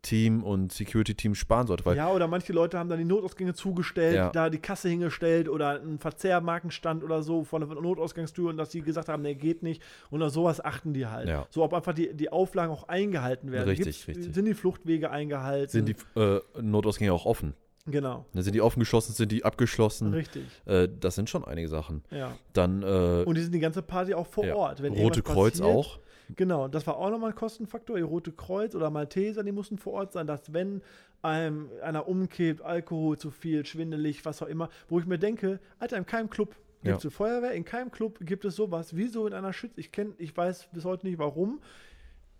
[0.02, 1.86] Technik-Team und Security-Team sparen sollte.
[1.86, 4.30] Weil Ja, oder manche Leute haben dann die Notausgänge zugestellt, Ja.
[4.32, 8.82] da die Kasse hingestellt oder einen Verzehrmarkenstand oder so von der Notausgangstür und dass die
[8.82, 9.82] gesagt haben, nee, geht nicht.
[10.10, 11.28] Und auf sowas achten die halt.
[11.28, 11.47] Ja.
[11.50, 13.70] So, ob einfach die, die Auflagen auch eingehalten werden.
[13.70, 14.34] Richtig, richtig.
[14.34, 15.70] Sind die Fluchtwege eingehalten?
[15.72, 17.54] sind die äh, Notausgänge auch offen.
[17.86, 20.14] Genau, Ne, Sind die offen geschlossen, sind die abgeschlossen?
[20.14, 20.43] richtig.
[20.66, 22.04] Äh, das sind schon einige Sachen.
[22.12, 22.34] Ja.
[22.54, 24.84] Dann äh, Und die sind die ganze Party auch vor ja, Ort.
[24.84, 26.00] Wenn Rote Kreuz passiert, auch.
[26.36, 27.97] Genau, das war auch nochmal ein Kostenfaktor.
[27.97, 30.82] Die Rote Kreuz oder Malteser, die mussten vor Ort sein, dass wenn
[31.21, 35.97] einem einer umkippt, Alkohol zu viel, schwindelig, was auch immer, wo ich mir denke, Alter,
[35.97, 37.09] in keinem Club gibt es Ja.
[37.09, 38.95] Feuerwehr, in keinem Club gibt es sowas.
[38.95, 39.80] Wieso in einer Schütze?
[39.80, 41.59] Ich kenne, ich weiß bis heute nicht warum.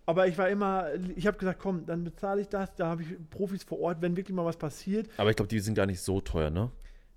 [0.06, 3.08] Aber ich war immer, ich habe gesagt, komm, dann bezahle ich das, da habe ich
[3.28, 5.08] Profis vor Ort, wenn wirklich mal was passiert.
[5.18, 6.70] Aber ich glaube, die sind gar nicht so teuer, ne?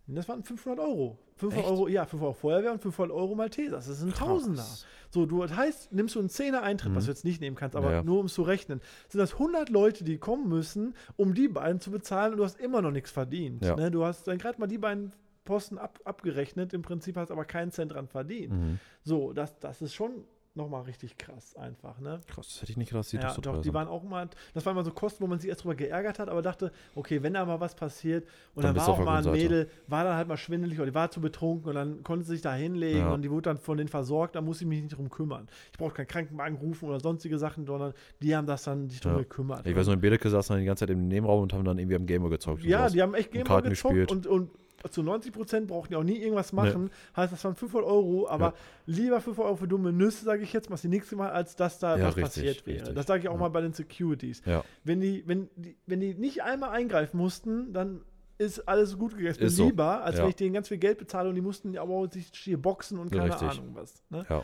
[0.08, 1.18] Das waren 500 Euro.
[1.38, 1.72] 500 Echt?
[1.72, 3.78] Euro, ja, 500 Euro Feuerwehr und 500 Euro Malteser.
[3.78, 4.20] Das ist ein Krass.
[4.28, 4.66] Tausender.
[5.10, 7.08] So, du, das heißt, nimmst du einen Zehner Eintritt, was Mhm.
[7.08, 8.04] du jetzt nicht nehmen kannst, aber Ja, ja.
[8.04, 11.80] nur um es zu rechnen, sind das 100 Leute, die kommen müssen, um die beiden
[11.80, 13.64] zu bezahlen und du hast immer noch nichts verdient.
[13.64, 13.76] Ja.
[13.76, 13.92] Ne?
[13.92, 15.14] Du hast dann gerade mal die beiden
[15.46, 18.54] Posten ab, abgerechnet, im Prinzip hast aber keinen Cent dran verdient.
[18.54, 18.80] Mhm.
[19.04, 20.26] So, das, das ist schon
[20.56, 22.20] nochmal richtig krass einfach, ne?
[22.28, 23.74] Krass, das hätte ich nicht gedacht, dass die Ja, doch so doch, die sind.
[23.74, 26.30] waren auch mal, das waren mal so Kosten, wo man sich erst drüber geärgert hat,
[26.30, 29.24] aber dachte, okay, wenn da mal was passiert und Dann dann, war auch mal ein
[29.24, 29.38] Seite.
[29.38, 32.34] Mädel, war dann halt mal schwindelig oder die war zu betrunken und dann konnte sie
[32.34, 33.14] sich da hinlegen Ja.
[33.14, 35.48] und die wurde dann von denen versorgt, da muss ich mich nicht drum kümmern.
[35.72, 39.14] Ich brauche keinen Krankenwagen rufen oder sonstige Sachen, sondern die haben das dann sich drum
[39.14, 39.18] Ja.
[39.20, 39.66] gekümmert.
[39.66, 41.80] Ich weiß noch, in Bedeke saßen dann die ganze Zeit im Nebenraum und haben dann
[41.80, 42.64] irgendwie am Gamer gezockt.
[42.64, 44.50] ja, die haben echt Karten gezockt und, und
[44.90, 46.90] zu 90 Prozent brauchen die auch nie irgendwas machen.
[47.16, 48.54] Heißt, das waren 500 Euro, aber Ja.
[48.86, 51.80] lieber 500 Euro für dumme Nüsse, sage ich jetzt mal, das nächste Mal, als dass
[51.80, 52.78] da Ja, was richtig, passiert wäre.
[52.80, 52.96] richtig.
[52.96, 53.40] Das sage ich auch Ja.
[53.40, 54.42] mal bei den Securities.
[54.84, 58.02] Wenn die, wenn die, wenn die nicht einmal eingreifen mussten, dann
[58.38, 59.28] ist alles gut gegangen.
[59.32, 59.66] Es ist so.
[59.66, 62.30] lieber, als wenn ich denen ganz viel Geld bezahle und die mussten aber auch sich
[62.34, 63.50] hier boxen und keine Richtig.
[63.50, 64.04] Ahnung was.
[64.10, 64.26] Ne?
[64.30, 64.44] Ja.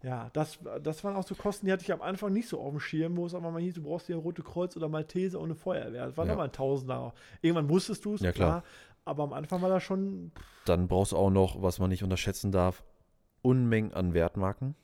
[0.00, 2.70] Ja, das, das waren auch so Kosten, die hatte ich am Anfang nicht so auf
[2.70, 5.42] dem Schirm, wo es aber mal hieß, du brauchst hier ein Rote Kreuz oder Malteser
[5.42, 6.06] eine Feuerwehr.
[6.06, 6.30] Das war Ja.
[6.32, 7.12] nochmal ein Tausender.
[7.42, 8.62] Irgendwann wusstest du es, Ja, klar.
[9.08, 10.32] Aber am Anfang war das schon,
[10.66, 12.84] Dann brauchst du auch noch, was man nicht unterschätzen darf,
[13.40, 14.74] Unmengen an Wertmarken.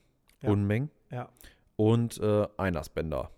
[0.43, 0.51] Ja.
[0.51, 0.91] Unmengen.
[1.11, 1.29] ja,
[1.77, 3.31] Und äh, Einlassbänder.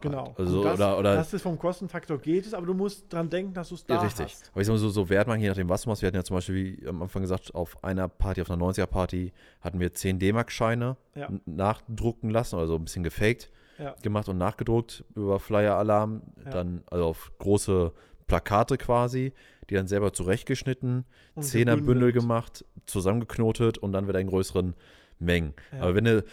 [0.00, 0.34] genau.
[0.38, 3.28] Also, Und das, oder, oder das ist vom Kostenfaktor geht es, aber du musst dran
[3.28, 4.26] denken, dass du es da Ja, richtig.
[4.32, 4.50] hast.
[4.52, 6.00] Aber ich sag mal so, so Wertmarken, je nachdem, was du machst.
[6.02, 9.32] Wir hatten ja zum Beispiel, wie am Anfang gesagt, auf einer Party, auf einer 90er-Party,
[9.60, 11.28] hatten wir 10 D-Mark-Scheine Ja.
[11.44, 13.94] nachdrucken lassen, also ein bisschen gefaked Ja.
[14.02, 16.22] gemacht und nachgedruckt über Flyer-Alarm.
[16.50, 17.92] Dann also auf große
[18.26, 19.32] Plakate quasi,
[19.70, 21.04] die dann selber zurechtgeschnitten,
[21.34, 24.74] Und Zehnerbündel gemacht, zusammengeknotet und dann wieder in größeren
[25.18, 25.54] Mengen.
[25.72, 25.82] Ja.
[25.82, 26.24] Aber wenn du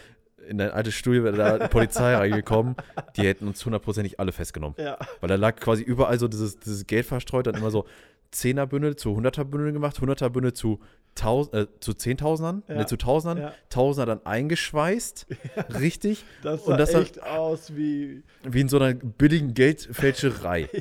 [0.50, 2.76] in dein altes Studio wäre da die Polizei reingekommen,
[3.16, 4.76] die hätten uns hundertprozentig alle festgenommen.
[4.80, 7.86] Ja, Weil da lag quasi überall so dieses, dieses Geld verstreut, dann immer so
[8.32, 10.80] Zehnerbündel zu Hunderterbündel gemacht, Hunderterbündel zu,
[11.18, 12.76] Taus äh, zu Zehntausendern, Ja.
[12.76, 13.54] ne, zu Tausendern, Ja.
[13.70, 15.26] Tausender dann eingeschweißt,
[15.80, 20.70] richtig, das Und sah das dann- echt aus wie, wie in so einer billigen Geldfälscherei.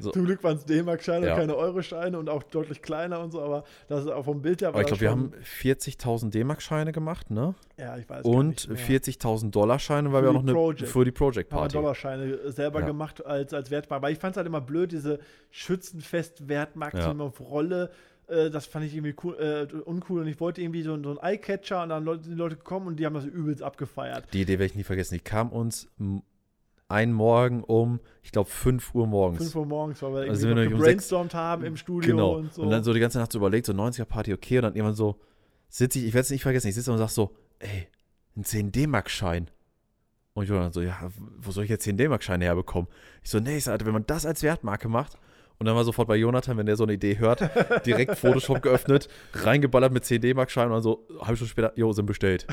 [0.00, 0.10] So.
[0.10, 1.34] zum Glück waren es D-Mark-Scheine Ja.
[1.34, 4.62] und keine Euro-Scheine und auch deutlich kleiner und so, aber das ist auch vom Bild
[4.62, 7.54] her Aber ich das glaube, wir haben 40.000 D-Mark-Scheine gemacht, ne?
[7.78, 9.00] ja, ich weiß Und nicht mehr.
[9.00, 11.76] 40.000 Dollarscheine, weil Für wir auch noch eine für die Project haben wir Party.
[11.76, 12.86] Dollarscheine selber Ja.
[12.86, 14.02] gemacht als, als Wertmarke.
[14.04, 15.18] Aber ich fand es halt immer blöd, diese
[15.50, 17.30] Schützenfest-Wertmarken Ja.
[18.28, 21.18] Äh, das fand ich irgendwie cool, äh, uncool und ich wollte irgendwie so, so einen
[21.18, 24.24] Eyecatcher und dann Leute, die Leute gekommen und die haben das übelst abgefeiert.
[24.32, 25.14] Die Idee werde ich nie vergessen.
[25.14, 25.88] Die kam uns
[26.88, 29.38] einen Morgen um, ich glaube, 5 Uhr morgens.
[29.38, 32.10] 5 Uhr morgens, weil wir Also irgendwie sind wir nämlich um gebrainstormt haben im Studio
[32.16, 32.36] Genau.
[32.36, 32.62] und so.
[32.62, 35.20] Und dann so die ganze Nacht so überlegt, so 90er-Party, okay, und dann irgendwann so
[35.68, 37.88] sitze ich, ich werde es nicht vergessen, ich sitze und sag so, ey,
[38.36, 39.50] ein 10 D-Mark-Schein.
[40.34, 42.88] Und ich war dann so, ja, wo soll ich jetzt 10 D-Mark-Scheine herbekommen?
[43.22, 45.16] Ich so, nee, ich sag, Alter, wenn man das als Wertmarke macht,
[45.58, 47.40] und dann war sofort bei Jonathan, wenn der so eine Idee hört,
[47.86, 51.92] direkt Photoshop geöffnet, reingeballert mit 10 D-Mark-Scheinen und dann so, eine halbe Stunde später, jo,
[51.92, 52.46] sind bestellt.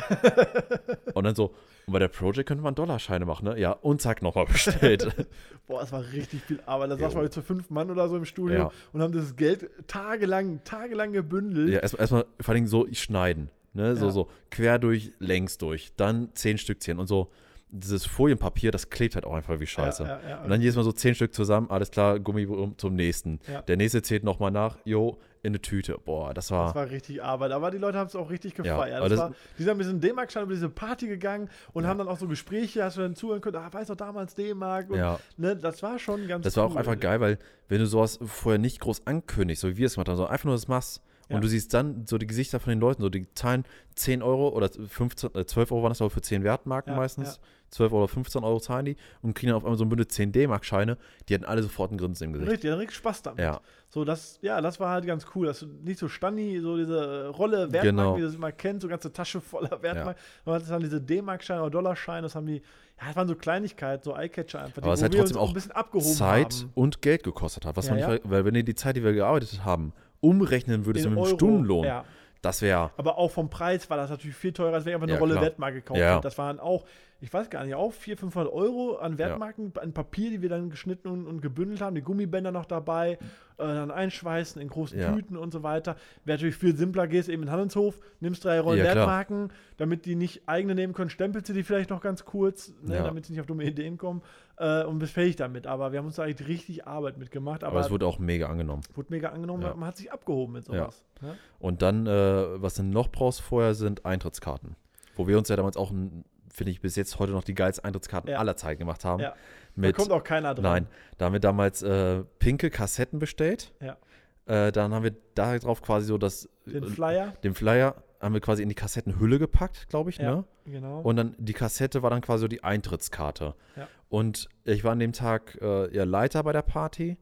[1.14, 1.54] und dann so,
[1.86, 3.60] und bei der Project könnte man Dollarscheine machen, ne?
[3.60, 5.14] Ja, und zack, nochmal bestellt.
[5.68, 6.91] Boah, es war richtig viel Arbeit.
[6.91, 7.01] Da Jo.
[7.01, 8.72] saßen wir zu fünf Mann oder so im Studio Ja.
[8.93, 11.70] und haben das Geld tagelang, tagelang gebündelt.
[11.70, 13.49] Ja, erstmal erstmal vor allem so schneiden.
[13.74, 13.95] Ne?
[13.95, 14.12] So, Ja.
[14.12, 15.91] so quer durch, längs durch.
[15.97, 17.32] Dann zehn Stückchen und so.
[17.76, 20.03] Dieses Folienpapier, das klebt halt auch einfach wie scheiße.
[20.03, 20.41] Ja, ja, ja.
[20.43, 22.47] Und dann jedes Mal so zehn Stück zusammen, alles klar, Gummi
[22.78, 23.39] zum nächsten.
[23.67, 25.97] Der nächste zählt nochmal nach, jo, in eine Tüte.
[26.05, 26.67] Boah, das war.
[26.67, 29.01] Das war richtig Arbeit, aber die Leute haben es auch richtig gefeiert.
[29.01, 32.07] das das- war, die sind mit diesem D-Mark-Schein über diese Party gegangen und haben dann
[32.07, 35.55] auch so Gespräche, hast du dann zuhören können, ah, weißt du damals D-Mark ja, ne,
[35.55, 36.78] das war schon ganz das war auch cool.
[36.78, 40.07] einfach geil, weil wenn du sowas vorher nicht groß ankündigst, so wie wir es gemacht
[40.09, 41.01] haben, sondern einfach nur das machst
[41.34, 41.38] Ja.
[41.38, 43.66] und du siehst dann so die Gesichter von den Leuten, so die zahlen
[43.96, 47.40] 10 Euro oder 15, äh, 12 Euro waren das aber für 10 Wertmarken Ja, meistens.
[47.72, 50.32] 12 oder 15 Euro zahlen die und kriegen dann auf einmal so ein Bündel 10
[50.32, 50.96] D-Mark-Scheine.
[51.28, 52.52] Die hatten alle sofort ein Grinsen im Gesicht.
[52.52, 53.40] Richtig, dann richtig Spaß damit.
[53.40, 55.48] Ja, So, das, ja, das war halt ganz cool.
[55.48, 58.16] dass du nicht so Stani, so diese äh, Rolle Wertmark, Genau.
[58.16, 60.18] wie du das immer kennt, so ganze Tasche voller Wertmark.
[60.46, 62.58] Man hat dann diese D-Mark-Scheine oder Dollarscheine, das haben die,
[63.02, 65.54] ja, das waren so Kleinigkeiten, so Eyecatcher einfach, Aber es hat trotzdem uns auch ein
[65.56, 66.72] bisschen abgehoben Zeit haben.
[66.76, 67.76] und Geld gekostet hat.
[67.76, 68.30] Was Ja, man nicht, ja.
[68.30, 72.05] weil wenn die Zeit, die wir gearbeitet haben, umrechnen würdest In mit Euro, Stundenlohn, Ja.
[72.41, 75.05] das wäre Aber auch vom Preis war das natürlich viel teurer, als wenn ich einfach
[75.07, 75.43] eine Ja, Rolle klar.
[75.43, 76.11] Wertmark gekauft Ja.
[76.15, 76.21] hätte.
[76.21, 76.86] Das waren auch,
[77.24, 80.69] ich weiß gar nicht, auch 400, 500 Euro an Wertmarken, an Papier, die wir dann
[80.69, 83.17] geschnitten und, und gebündelt haben, die Gummibänder noch dabei, äh,
[83.57, 85.13] dann einschweißen in großen Ja.
[85.13, 85.95] Tüten und so weiter.
[86.26, 88.95] Wäre natürlich viel simpler, gehst eben in den Handelshof, nimmst drei Rollen Ja, klar.
[88.97, 92.95] Wertmarken, damit die nicht eigene nehmen können, stempelst du die vielleicht noch ganz kurz, ne,
[92.97, 93.03] Ja.
[93.03, 94.21] damit sie nicht auf dumme Ideen kommen
[94.57, 95.65] äh, und bist fertig damit.
[95.65, 98.47] Aber wir haben uns da eigentlich richtig Arbeit mitgemacht, aber aber, es wurde auch mega
[98.49, 98.82] angenommen.
[98.95, 99.74] wurde mega angenommen, Ja.
[99.76, 101.05] man hat sich abgehoben mit sowas.
[101.21, 101.38] ne?
[101.59, 104.76] Und dann, äh, was du noch brauchst vorher, sind Eintrittskarten.
[105.15, 107.84] Wo wir uns ja damals auch, ein- finde ich, bis jetzt heute noch die geilsten
[107.86, 108.38] Eintrittskarten Ja.
[108.39, 109.22] aller Zeiten gemacht haben.
[109.22, 109.30] Ja.
[109.32, 109.36] Da
[109.76, 110.64] Mit, kommt auch keiner dran.
[110.64, 110.88] nein,
[111.18, 113.74] da haben wir damals äh, pinke Kassetten bestellt.
[113.82, 113.97] Ja.
[114.45, 117.34] Äh, dann haben wir da drauf quasi so das, Den Flyer.
[117.43, 120.36] den Flyer haben wir quasi in die Kassettenhülle gepackt, glaube ich, Ja.
[120.36, 120.43] ne?
[120.66, 121.01] Genau.
[121.01, 123.56] Und dann die Kassette war dann quasi so die Eintrittskarte.
[123.76, 123.88] Ja.
[124.10, 127.18] Und ich war an dem Tag äh, ja Leiter bei der Party,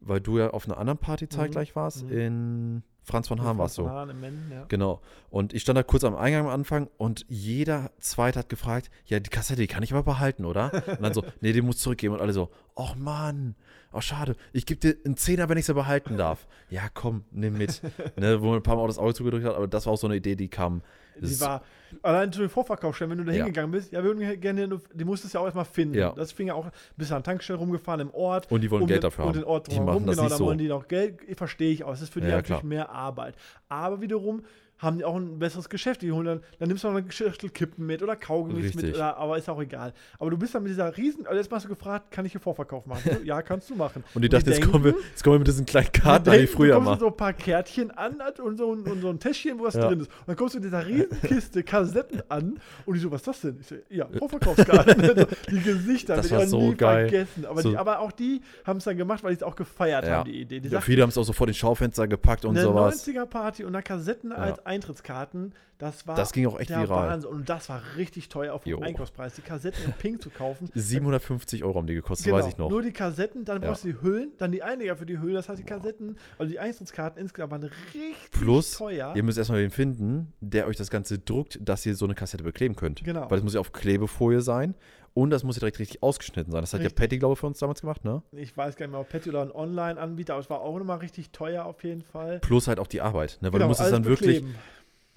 [0.00, 1.30] weil du ja auf einer anderen Party Mhm.
[1.30, 2.04] zeitgleich warst.
[2.04, 2.18] Mhm.
[2.18, 3.82] In Franz von Hahn warst du.
[3.84, 4.64] Von Hahn im Menden, ja.
[4.66, 5.00] Genau.
[5.30, 9.20] Und ich stand da kurz am Eingang am Anfang und jeder Zweite hat gefragt, ja,
[9.20, 10.72] die Kassette, die kann ich aber behalten, oder?
[10.88, 12.14] Und dann so, nee, die muss zurückgeben.
[12.14, 13.54] Und alle so, ach Mann,
[13.96, 16.46] oh schade, ich gebe dir einen Zehner, wenn ich sie behalten darf.
[16.70, 17.80] Ja, komm, nimm mit.
[18.16, 19.98] ne, wo man ein paar Mal auch das Auge zugedrückt hat, aber das war auch
[19.98, 20.82] so eine Idee, die kam
[21.18, 21.62] die war,
[22.02, 23.44] allein zu den Vorverkaufsstellen, wenn du da Ja.
[23.44, 25.94] hingegangen bist, ja, wir würden gerne, die musstest du ja auch erstmal finden.
[25.94, 26.12] Ja.
[26.12, 26.66] Das fing ja auch,
[26.96, 28.50] bist an der Tankstelle rumgefahren im Ort.
[28.52, 29.40] Und die wollen um Geld den, dafür und haben.
[29.40, 30.44] den Ort Die drumherum, machen das genau, nicht da so.
[30.44, 31.92] wollen die noch Geld, verstehe ich auch.
[31.94, 32.68] Es ist für die Ja, natürlich klar.
[32.68, 33.34] mehr Arbeit.
[33.68, 34.42] Aber wiederum
[34.78, 36.02] haben die auch ein besseres Geschäft.
[36.02, 39.16] Die holen dann, dann nimmst du noch eine Schachtel Kippen mit oder Kaugummis mit, oder,
[39.16, 39.92] aber ist auch egal.
[40.18, 42.40] Aber du bist dann mit dieser riesen, also jetzt hast du gefragt, kann ich hier
[42.40, 43.02] Vorverkauf machen?
[43.04, 44.04] So, ja, kannst du machen.
[44.14, 46.50] Und die dachte, jetzt kommen, wir, jetzt kommen wir mit diesen kleinen Karten, die ich
[46.50, 46.98] früher du mal.
[46.98, 49.88] so ein paar Kärtchen an und so ein, und so ein Täschchen, wo was Ja.
[49.88, 50.08] drin ist.
[50.08, 53.26] Und dann kommst du mit dieser riesen Kiste Kassetten an und die so, was ist
[53.28, 53.56] das denn?
[53.60, 55.00] Ich so, ja, Vorverkaufskarten.
[55.06, 57.08] Also die Gesichter, Das war so nie geil.
[57.08, 57.46] vergessen.
[57.46, 60.04] Aber, So- die, aber auch die haben es dann gemacht, weil die es auch gefeiert
[60.06, 60.18] Ja.
[60.18, 60.60] haben, die Idee.
[60.60, 63.06] Die Ja, viele haben es auch so vor den Schaufenster gepackt und eine sowas.
[63.06, 67.08] 90er-Party und eine Kassetten als Eintrittskarten, das war Das ging auch echt viral.
[67.10, 67.30] Wahnsinn.
[67.30, 68.82] Und das war richtig teuer auf dem.
[68.82, 69.34] Einkaufspreis.
[69.34, 70.70] Die Kassetten in Pink zu kaufen.
[70.74, 72.70] 750 Euro haben die gekostet, Genau, weiß ich noch.
[72.70, 73.68] Nur die Kassetten, dann Ja.
[73.68, 75.34] brauchst du die Hüllen, dann die Einiger für die Hüllen.
[75.34, 79.14] Das heißt, die Kassetten, also die Eintrittskarten insgesamt waren richtig Plus, teuer.
[79.14, 82.42] ihr müsst erstmal wen finden, der euch das Ganze druckt, dass ihr so eine Kassette
[82.44, 83.04] bekleben könnt.
[83.04, 83.30] Genau.
[83.30, 84.74] Weil es muss ja auf Klebefolie sein
[85.16, 86.60] und das muss ja direkt richtig ausgeschnitten sein.
[86.60, 86.98] Das hat Richtig.
[86.98, 88.22] ja Patty, glaube ich, für uns damals gemacht, ne?
[88.32, 90.98] Ich weiß gar nicht mehr, ob Petty oder ein Online-Anbieter, aber es war auch nochmal
[90.98, 92.38] richtig teuer auf jeden Fall.
[92.40, 93.46] Plus halt auch die Arbeit, ne?
[93.48, 94.58] Weil du Genau, musst es dann wirklich bekleben.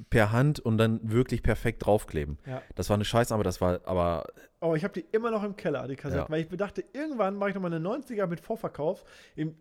[0.09, 2.37] per Hand und dann wirklich perfekt draufkleben.
[2.45, 2.61] Ja.
[2.75, 4.23] Das war eine Scheißarbeit, das war aber
[4.61, 6.29] Aber ich habe die immer noch im Keller, die Kassetten, Ja.
[6.29, 9.05] weil ich bedachte, irgendwann mache ich nochmal eine 90er mit Vorverkauf.
[9.37, 9.55] Im,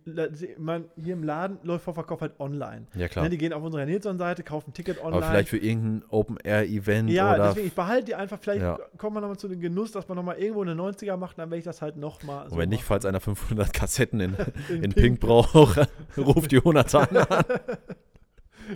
[0.59, 2.87] man, hier im Laden läuft Vorverkauf halt online.
[2.97, 3.23] Ja, klar.
[3.25, 5.17] Ne, die gehen auf unsere Nilsson-Seite, kaufen ein Ticket online.
[5.19, 8.77] aber vielleicht für irgendein Open-Air-Event ja, oder deswegen, ich behalte die einfach, vielleicht Ja.
[8.97, 11.59] kommt man nochmal zu dem Genuss, dass man nochmal irgendwo eine 90er macht, dann werde
[11.61, 12.87] ich das halt nochmal so Und wenn nicht, machen.
[12.89, 14.35] falls einer 500 Kassetten in,
[14.69, 14.95] In in Pink.
[14.97, 17.45] Pink braucht, ruft Jonathan an.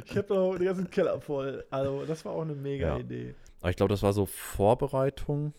[0.07, 1.65] Ich habe noch den ganzen Keller voll.
[1.69, 2.99] Also, das war auch eine mega Ja.
[2.99, 3.35] Idee.
[3.61, 5.53] Aber ich glaube, das war so Vorbereitung.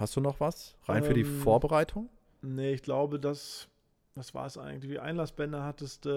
[0.00, 0.74] Hast du noch was?
[0.86, 2.08] Rein für die Ähm, Vorbereitung?
[2.40, 3.68] Nee, ich glaube, das,
[4.14, 4.90] was war es eigentlich?
[4.90, 6.10] Wie Einlassbänder hattest du,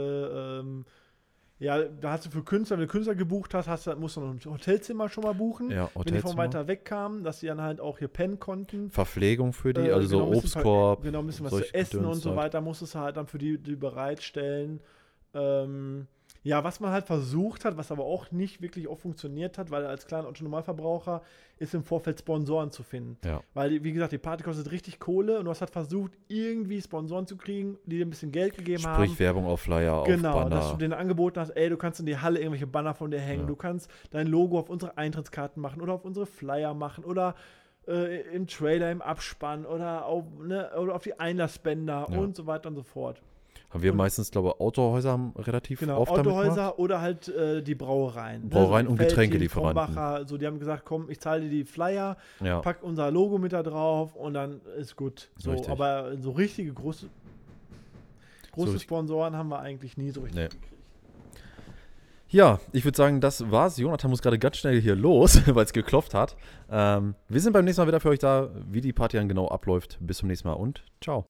[0.64, 0.86] ähm,
[1.60, 4.22] ja, da hast du für Künstler, wenn du Künstler gebucht hast, hast du, musst du
[4.22, 5.70] noch ein Hotelzimmer schon mal buchen.
[5.70, 6.38] Ja, wenn die von Hotelzimmer.
[6.38, 8.90] weiter weg kamen, dass sie dann halt auch hier pennen konnten.
[8.90, 11.04] Verpflegung für die, Äh, also genau, so Obstkorb.
[11.04, 12.40] Genau, ein bisschen was zu essen und Gedöns so halt.
[12.40, 14.80] weiter musstest du halt dann für die, die bereitstellen.
[15.34, 16.08] Ähm,
[16.44, 19.86] ja, was man halt versucht hat, was aber auch nicht wirklich auch funktioniert hat, weil
[19.86, 21.22] als kleiner Autonormalverbraucher
[21.58, 23.18] ist im Vorfeld Sponsoren zu finden.
[23.26, 23.41] Ja.
[23.54, 27.26] Weil, wie gesagt, die Party kostet richtig Kohle und du hast halt versucht, irgendwie Sponsoren
[27.28, 29.04] zu kriegen, die dir ein bisschen Geld gegeben haben.
[29.06, 30.78] Sprich Werbung auf Flyer, Genau, auf dass du Banner.
[30.80, 33.48] denen angeboten hast, ey, du kannst in die Halle irgendwelche Banner von dir hängen, Ja.
[33.48, 37.36] du kannst dein Logo auf unsere Eintrittskarten machen oder auf unsere Flyer machen oder
[37.88, 42.18] äh, im Trailer, im Abspann oder auf, ne, oder auf die Einlassbänder Ja.
[42.18, 43.22] und so weiter und so fort.
[43.74, 47.61] Haben wir meistens, glaube ich, Autohäuser haben relativ Genau, oft damit Autohäuser oder halt äh,
[47.63, 48.43] die Brauereien.
[48.43, 50.28] ne, Brauereien so und Getränkelieferanten.
[50.28, 52.59] So, die haben gesagt, komm, ich zahle dir die Flyer, Ja.
[52.61, 55.30] pack unser Logo mit da drauf und dann ist gut.
[55.38, 55.69] So, Richtig.
[55.71, 57.07] aber so richtige große,
[58.51, 60.59] große richtig- Sponsoren haben wir eigentlich nie so richtig Nee.
[62.30, 63.78] Ja, ich würde sagen, das war's.
[63.78, 66.36] Jonathan muss gerade ganz schnell hier los, weil es geklopft hat.
[66.69, 69.47] Ähm, wir sind beim nächsten Mal wieder für euch da, wie die Party dann genau
[69.49, 69.99] abläuft.
[70.01, 71.21] Bis zum nächsten Mal und ciao.